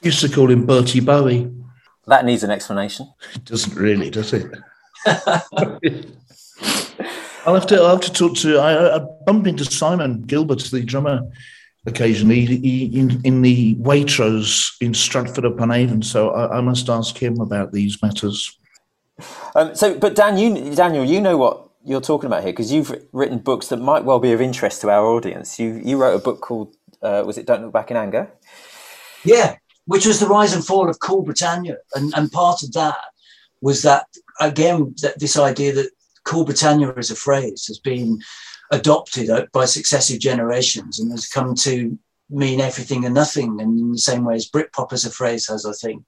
Used 0.02 0.20
to 0.20 0.28
call 0.28 0.50
him 0.50 0.66
Bertie 0.66 1.00
Bowie. 1.00 1.50
That 2.06 2.24
needs 2.24 2.42
an 2.42 2.50
explanation. 2.50 3.12
It 3.34 3.44
doesn't 3.44 3.76
really, 3.76 4.10
does 4.10 4.32
it? 4.32 4.50
I'll 7.46 7.54
have 7.54 7.66
to. 7.68 7.76
I'll 7.76 7.90
have 7.90 8.00
to 8.00 8.12
talk 8.12 8.36
to. 8.38 8.58
I, 8.58 8.96
I 8.96 8.98
bump 9.26 9.46
into 9.46 9.64
Simon 9.64 10.22
Gilbert, 10.22 10.60
the 10.60 10.82
drummer, 10.82 11.22
occasionally 11.86 12.44
he, 12.44 12.84
in 12.98 13.20
in 13.24 13.42
the 13.42 13.74
Waitrose 13.76 14.72
in 14.80 14.92
Stratford 14.92 15.44
upon 15.44 15.70
Avon. 15.70 16.02
So 16.02 16.30
I, 16.30 16.58
I 16.58 16.60
must 16.60 16.88
ask 16.88 17.16
him 17.16 17.40
about 17.40 17.72
these 17.72 18.00
matters. 18.02 18.58
Um, 19.54 19.74
so, 19.74 19.98
but 19.98 20.14
Dan, 20.14 20.36
you, 20.38 20.74
Daniel, 20.74 21.04
you 21.04 21.20
know 21.20 21.36
what 21.36 21.68
you're 21.84 22.00
talking 22.00 22.26
about 22.26 22.42
here 22.42 22.52
because 22.52 22.72
you've 22.72 22.94
written 23.12 23.38
books 23.38 23.68
that 23.68 23.78
might 23.78 24.04
well 24.04 24.18
be 24.18 24.32
of 24.32 24.40
interest 24.40 24.82
to 24.82 24.90
our 24.90 25.06
audience. 25.06 25.58
You 25.58 25.80
you 25.82 25.96
wrote 25.96 26.14
a 26.14 26.22
book 26.22 26.40
called 26.40 26.76
uh, 27.02 27.22
was 27.26 27.38
it 27.38 27.46
Don't 27.46 27.62
Look 27.62 27.72
Back 27.72 27.90
in 27.90 27.96
Anger? 27.96 28.30
Yeah, 29.24 29.56
which 29.86 30.06
was 30.06 30.20
the 30.20 30.26
rise 30.26 30.52
and 30.54 30.64
fall 30.64 30.88
of 30.88 31.00
Cool 31.00 31.22
Britannia, 31.22 31.78
and 31.94 32.12
and 32.14 32.30
part 32.30 32.62
of 32.62 32.72
that 32.72 32.98
was 33.62 33.82
that 33.82 34.06
again 34.40 34.94
that 35.02 35.18
this 35.18 35.38
idea 35.38 35.72
that 35.74 35.90
Cool 36.24 36.44
Britannia 36.44 36.92
as 36.96 37.10
a 37.10 37.16
phrase 37.16 37.66
has 37.66 37.78
been 37.78 38.20
adopted 38.70 39.30
uh, 39.30 39.46
by 39.52 39.64
successive 39.64 40.20
generations 40.20 41.00
and 41.00 41.10
has 41.10 41.26
come 41.26 41.54
to 41.56 41.98
mean 42.30 42.60
everything 42.60 43.04
and 43.04 43.14
nothing, 43.14 43.60
and 43.60 43.78
in 43.78 43.92
the 43.92 43.98
same 43.98 44.24
way 44.24 44.36
as 44.36 44.48
Britpop 44.48 44.92
as 44.92 45.04
a 45.04 45.10
phrase 45.10 45.48
has, 45.48 45.66
I 45.66 45.72
think. 45.72 46.04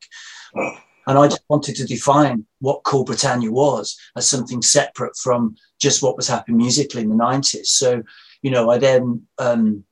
And 1.07 1.19
I 1.19 1.27
just 1.27 1.43
wanted 1.49 1.75
to 1.77 1.85
define 1.85 2.47
what 2.61 2.85
Cool 2.85 3.05
Britannia 3.05 3.51
was 3.51 3.99
as 4.17 4.29
something 4.29 4.63
separate 4.63 5.17
from 5.17 5.57
just 5.81 6.03
what 6.03 6.17
was 6.17 6.29
happening 6.29 6.59
musically 6.59 7.03
in 7.03 7.09
the 7.09 7.17
90s. 7.17 7.67
So, 7.67 8.03
you 8.41 8.51
know, 8.51 8.71
I 8.71 8.79
then, 8.79 9.27
um, 9.39 9.85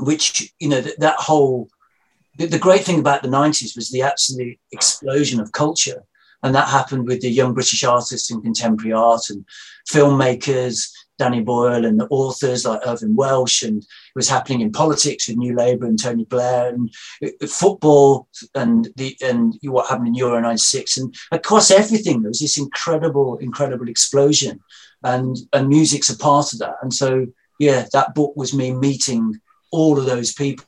which, 0.00 0.52
you 0.58 0.70
know, 0.70 0.80
that, 0.80 1.16
whole, 1.18 1.68
the, 2.38 2.46
the 2.46 2.58
great 2.58 2.82
thing 2.82 2.98
about 2.98 3.22
the 3.22 3.28
90s 3.28 3.76
was 3.76 3.90
the 3.90 4.02
absolute 4.02 4.58
explosion 4.72 5.38
of 5.38 5.52
culture. 5.52 6.04
And 6.42 6.54
that 6.54 6.68
happened 6.68 7.06
with 7.06 7.20
the 7.20 7.30
young 7.30 7.54
British 7.54 7.84
artists 7.84 8.30
in 8.30 8.40
contemporary 8.42 8.92
art 8.92 9.30
and 9.30 9.44
filmmakers, 9.90 10.90
Danny 11.18 11.40
Boyle, 11.40 11.84
and 11.84 11.98
the 11.98 12.06
authors 12.10 12.64
like 12.64 12.80
Irvine 12.86 13.16
Welsh, 13.16 13.62
and 13.62 13.82
it 13.82 13.88
was 14.14 14.28
happening 14.28 14.60
in 14.60 14.70
politics 14.70 15.28
with 15.28 15.36
New 15.36 15.56
Labour 15.56 15.86
and 15.86 16.00
Tony 16.00 16.24
Blair, 16.24 16.68
and 16.68 16.90
uh, 17.24 17.46
football, 17.46 18.28
and 18.54 18.88
the 18.96 19.16
and 19.22 19.58
what 19.62 19.88
happened 19.88 20.08
in 20.08 20.14
Euro 20.14 20.40
'96, 20.40 20.98
and 20.98 21.14
across 21.32 21.70
everything 21.70 22.22
there 22.22 22.30
was 22.30 22.40
this 22.40 22.58
incredible, 22.58 23.36
incredible 23.38 23.88
explosion, 23.88 24.60
and 25.02 25.36
and 25.52 25.68
music's 25.68 26.10
a 26.10 26.16
part 26.16 26.52
of 26.52 26.60
that, 26.60 26.76
and 26.82 26.94
so 26.94 27.26
yeah, 27.58 27.86
that 27.92 28.14
book 28.14 28.32
was 28.36 28.54
me 28.54 28.72
meeting 28.72 29.40
all 29.70 29.98
of 29.98 30.06
those 30.06 30.32
people, 30.32 30.64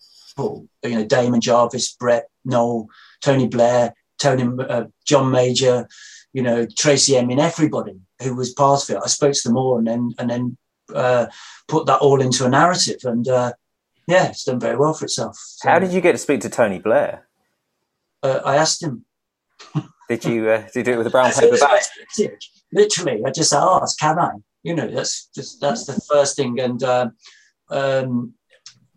you 0.83 0.91
know, 0.91 1.05
Damon 1.05 1.41
Jarvis, 1.41 1.93
Brett, 1.93 2.29
Noel, 2.45 2.89
Tony 3.23 3.47
Blair, 3.47 3.95
Tony, 4.21 4.49
uh, 4.68 4.85
John 5.05 5.31
Major, 5.31 5.89
you 6.33 6.43
know, 6.43 6.66
Tracey 6.79 7.16
Emin, 7.16 7.41
everybody 7.41 7.99
who 8.23 8.35
was 8.35 8.53
part 8.53 8.83
of 8.83 8.97
it. 8.97 9.01
I 9.03 9.09
spoke 9.09 9.33
to 9.33 9.49
them 9.49 9.57
all 9.57 9.79
and 9.79 9.87
then 9.87 10.14
and 10.18 10.31
then 10.31 10.57
uh, 10.95 11.27
put 11.68 11.87
that 11.87 12.01
all 12.01 12.21
into 12.21 12.45
a 12.45 12.49
narrative, 12.49 13.01
and 13.05 13.27
uh, 13.29 13.53
yeah, 14.07 14.29
it's 14.29 14.45
done 14.45 14.61
very 14.61 14.77
well 14.77 14.93
for 14.93 15.05
itself. 15.05 15.37
So, 15.39 15.68
How 15.68 15.79
did 15.79 15.93
you 15.93 16.01
get 16.01 16.12
to 16.12 16.18
speak 16.18 16.41
to 16.43 16.51
Tony 16.51 16.79
Blair? 16.79 17.29
Uh, 18.23 18.41
I 18.45 18.57
asked 18.57 18.83
him. 18.83 19.05
did 20.09 20.25
you 20.25 20.49
uh, 20.49 20.62
did 20.73 20.77
you 20.77 20.83
do 20.85 20.93
it 20.93 20.99
with 20.99 21.07
a 21.07 21.11
brown 21.11 21.33
paper 21.39 21.57
bag? 21.59 21.83
Literally, 22.73 23.23
I 23.25 23.31
just 23.31 23.53
asked, 23.53 23.99
"Can 23.99 24.18
I?" 24.18 24.33
You 24.62 24.75
know, 24.75 24.89
that's 24.89 25.29
just 25.35 25.61
that's 25.61 25.87
the 25.87 26.01
first 26.09 26.37
thing, 26.37 26.61
and 26.61 26.83
uh, 26.83 27.11
um, 27.71 28.35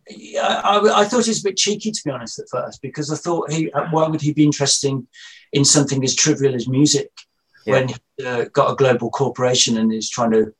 I, 0.10 0.82
I, 0.96 1.06
thought 1.06 1.22
it 1.22 1.30
was 1.30 1.40
a 1.40 1.50
bit 1.50 1.58
cheeky 1.58 1.92
to 1.92 2.02
be 2.04 2.12
honest 2.12 2.40
at 2.40 2.50
first 2.52 2.82
because 2.82 3.12
I 3.12 3.16
thought 3.16 3.52
he 3.52 3.72
why 3.92 4.08
would 4.08 4.22
he 4.22 4.34
be 4.34 4.44
interesting 4.44 5.08
in 5.54 5.64
something 5.64 6.04
as 6.04 6.16
trivial 6.16 6.56
as 6.56 6.68
music 6.68 7.10
yeah. 7.66 7.74
when 7.74 7.88
he 7.88 8.26
uh, 8.26 8.46
got 8.52 8.72
a 8.72 8.76
global 8.76 9.10
corporation 9.10 9.78
and 9.78 9.94
is 9.94 10.10
trying 10.10 10.32
to 10.32 10.54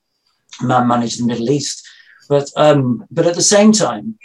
man 0.62 0.88
manage 0.88 1.18
the 1.18 1.26
Middle 1.26 1.50
East. 1.50 1.88
But 2.30 2.50
um, 2.56 3.06
but 3.12 3.28
at 3.28 3.36
the 3.36 3.42
same 3.42 3.72
time, 3.72 4.18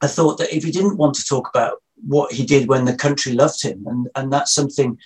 I 0.00 0.06
thought 0.06 0.38
that 0.38 0.54
if 0.54 0.64
he 0.64 0.70
didn't 0.70 0.96
want 0.96 1.14
to 1.16 1.24
talk 1.24 1.48
about 1.48 1.82
what 2.06 2.32
he 2.32 2.46
did 2.46 2.68
when 2.68 2.84
the 2.84 2.96
country 2.96 3.32
loved 3.32 3.62
him, 3.62 3.84
and 3.86 4.08
and 4.14 4.32
that's 4.32 4.54
something 4.54 4.98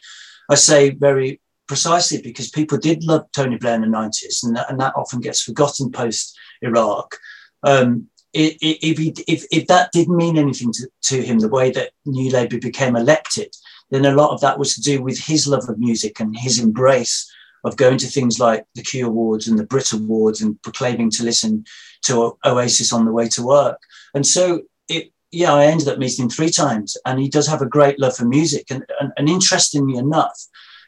I 0.50 0.54
say 0.54 0.90
very 0.90 1.40
precisely 1.66 2.20
because 2.20 2.50
people 2.50 2.76
did 2.78 3.04
love 3.04 3.26
Tony 3.32 3.56
Blair 3.56 3.74
in 3.74 3.82
the 3.82 3.86
nineties, 3.88 4.42
and 4.44 4.56
that, 4.56 4.70
and 4.70 4.80
that 4.80 4.94
often 4.96 5.20
gets 5.20 5.42
forgotten 5.42 5.90
post 5.90 6.38
Iraq. 6.62 7.16
Um, 7.64 8.08
if, 8.32 8.98
he, 8.98 9.14
if, 9.28 9.44
if 9.50 9.66
that 9.66 9.92
didn't 9.92 10.16
mean 10.16 10.38
anything 10.38 10.72
to, 10.72 10.88
to 11.02 11.22
him, 11.22 11.38
the 11.38 11.48
way 11.48 11.70
that 11.70 11.90
New 12.06 12.30
Labour 12.30 12.58
became 12.58 12.96
elected, 12.96 13.54
then 13.90 14.06
a 14.06 14.14
lot 14.14 14.30
of 14.30 14.40
that 14.40 14.58
was 14.58 14.74
to 14.74 14.80
do 14.80 15.02
with 15.02 15.18
his 15.18 15.46
love 15.46 15.68
of 15.68 15.78
music 15.78 16.18
and 16.18 16.36
his 16.36 16.58
embrace 16.58 17.30
of 17.64 17.76
going 17.76 17.98
to 17.98 18.06
things 18.06 18.40
like 18.40 18.64
the 18.74 18.82
Q 18.82 19.06
Awards 19.06 19.48
and 19.48 19.58
the 19.58 19.66
Brit 19.66 19.92
Awards 19.92 20.40
and 20.40 20.60
proclaiming 20.62 21.10
to 21.10 21.24
listen 21.24 21.64
to 22.02 22.36
Oasis 22.44 22.92
on 22.92 23.04
the 23.04 23.12
way 23.12 23.28
to 23.28 23.42
work. 23.42 23.80
And 24.14 24.26
so 24.26 24.62
it, 24.88 25.12
yeah, 25.30 25.52
I 25.54 25.66
ended 25.66 25.88
up 25.88 25.98
meeting 25.98 26.24
him 26.24 26.30
three 26.30 26.50
times, 26.50 26.96
and 27.06 27.20
he 27.20 27.28
does 27.28 27.46
have 27.46 27.62
a 27.62 27.66
great 27.66 27.98
love 28.00 28.16
for 28.16 28.24
music. 28.24 28.66
And, 28.70 28.84
and, 29.00 29.12
and 29.16 29.28
interestingly 29.28 29.96
enough, 29.96 30.38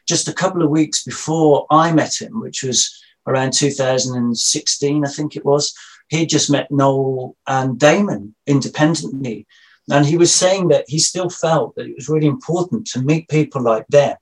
just 0.07 0.27
a 0.27 0.33
couple 0.33 0.61
of 0.61 0.69
weeks 0.69 1.03
before 1.03 1.65
I 1.71 1.91
met 1.91 2.21
him, 2.21 2.41
which 2.41 2.63
was 2.63 3.01
around 3.27 3.53
2016, 3.53 5.05
I 5.05 5.09
think 5.09 5.35
it 5.35 5.45
was, 5.45 5.73
he 6.09 6.25
just 6.25 6.51
met 6.51 6.71
Noel 6.71 7.35
and 7.47 7.79
Damon 7.79 8.35
independently. 8.45 9.47
And 9.89 10.05
he 10.05 10.17
was 10.17 10.33
saying 10.33 10.69
that 10.69 10.85
he 10.87 10.99
still 10.99 11.29
felt 11.29 11.75
that 11.75 11.87
it 11.87 11.95
was 11.95 12.09
really 12.09 12.27
important 12.27 12.87
to 12.87 13.01
meet 13.01 13.29
people 13.29 13.61
like 13.61 13.87
them 13.87 14.15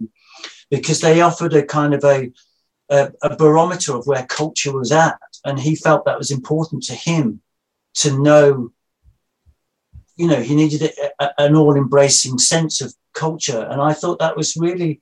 because 0.69 1.01
they 1.01 1.21
offered 1.21 1.53
a 1.53 1.65
kind 1.65 1.93
of 1.93 2.03
a, 2.03 2.31
a, 2.89 3.11
a 3.21 3.35
barometer 3.35 3.95
of 3.95 4.05
where 4.05 4.25
culture 4.25 4.73
was 4.73 4.91
at. 4.91 5.17
And 5.45 5.59
he 5.59 5.75
felt 5.75 6.05
that 6.05 6.17
was 6.17 6.31
important 6.31 6.83
to 6.83 6.93
him 6.93 7.41
to 7.95 8.21
know, 8.21 8.71
you 10.15 10.27
know, 10.27 10.41
he 10.41 10.55
needed 10.55 10.83
a, 10.83 11.23
a, 11.23 11.33
an 11.37 11.55
all 11.55 11.75
embracing 11.75 12.39
sense 12.39 12.81
of 12.81 12.93
culture. 13.13 13.67
And 13.69 13.81
I 13.81 13.93
thought 13.93 14.19
that 14.19 14.37
was 14.37 14.57
really 14.57 14.99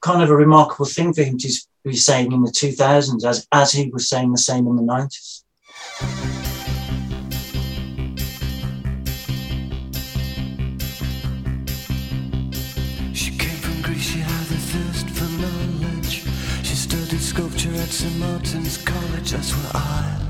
kind 0.00 0.22
of 0.22 0.30
a 0.30 0.36
remarkable 0.36 0.86
thing 0.86 1.12
for 1.12 1.22
him 1.22 1.38
to 1.38 1.52
be 1.84 1.96
saying 1.96 2.32
in 2.32 2.42
the 2.42 2.50
2000s 2.50 3.24
as, 3.24 3.46
as 3.52 3.72
he 3.72 3.88
was 3.90 4.08
saying 4.08 4.32
the 4.32 4.38
same 4.38 4.66
in 4.66 4.76
the 4.76 4.82
90s. 4.82 5.37
St. 17.98 18.16
Martin's 18.16 18.76
College, 18.76 19.32
that's 19.32 19.50
where 19.50 19.72
I 19.74 20.27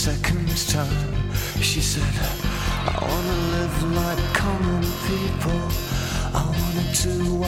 30 0.00 0.16
seconds 0.16 0.72
time 0.72 1.32
She 1.60 1.80
said 1.80 2.02
I 2.86 2.98
wanna 3.02 3.36
live 3.52 3.82
like 3.92 4.34
common 4.34 4.82
people. 5.06 5.60
I 6.32 6.42
wanna 6.46 6.86
do 7.02 7.39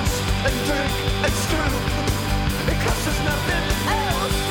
dance 0.00 0.20
and 0.46 0.54
drink 0.66 0.92
and 1.24 1.32
screw. 1.32 1.78
because 2.66 3.04
there's 3.04 3.20
nothing 3.24 3.64
else. 3.88 4.49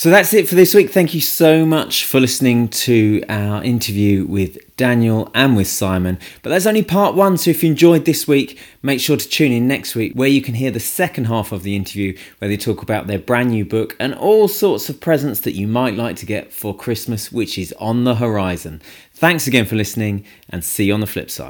So 0.00 0.08
that's 0.08 0.32
it 0.32 0.48
for 0.48 0.54
this 0.54 0.74
week. 0.74 0.88
Thank 0.88 1.12
you 1.12 1.20
so 1.20 1.66
much 1.66 2.06
for 2.06 2.20
listening 2.20 2.68
to 2.68 3.22
our 3.28 3.62
interview 3.62 4.24
with 4.24 4.74
Daniel 4.78 5.30
and 5.34 5.54
with 5.54 5.66
Simon. 5.66 6.18
But 6.40 6.48
that's 6.48 6.64
only 6.64 6.82
part 6.82 7.14
one, 7.14 7.36
so 7.36 7.50
if 7.50 7.62
you 7.62 7.68
enjoyed 7.68 8.06
this 8.06 8.26
week, 8.26 8.58
make 8.82 8.98
sure 8.98 9.18
to 9.18 9.28
tune 9.28 9.52
in 9.52 9.68
next 9.68 9.94
week 9.94 10.14
where 10.14 10.26
you 10.26 10.40
can 10.40 10.54
hear 10.54 10.70
the 10.70 10.80
second 10.80 11.26
half 11.26 11.52
of 11.52 11.64
the 11.64 11.76
interview 11.76 12.16
where 12.38 12.48
they 12.48 12.56
talk 12.56 12.80
about 12.80 13.08
their 13.08 13.18
brand 13.18 13.50
new 13.50 13.66
book 13.66 13.94
and 14.00 14.14
all 14.14 14.48
sorts 14.48 14.88
of 14.88 15.02
presents 15.02 15.40
that 15.40 15.52
you 15.52 15.68
might 15.68 15.96
like 15.96 16.16
to 16.16 16.24
get 16.24 16.50
for 16.50 16.74
Christmas, 16.74 17.30
which 17.30 17.58
is 17.58 17.74
on 17.78 18.04
the 18.04 18.14
horizon. 18.14 18.80
Thanks 19.12 19.46
again 19.46 19.66
for 19.66 19.76
listening 19.76 20.24
and 20.48 20.64
see 20.64 20.84
you 20.86 20.94
on 20.94 21.00
the 21.00 21.06
flip 21.06 21.30
side. 21.30 21.48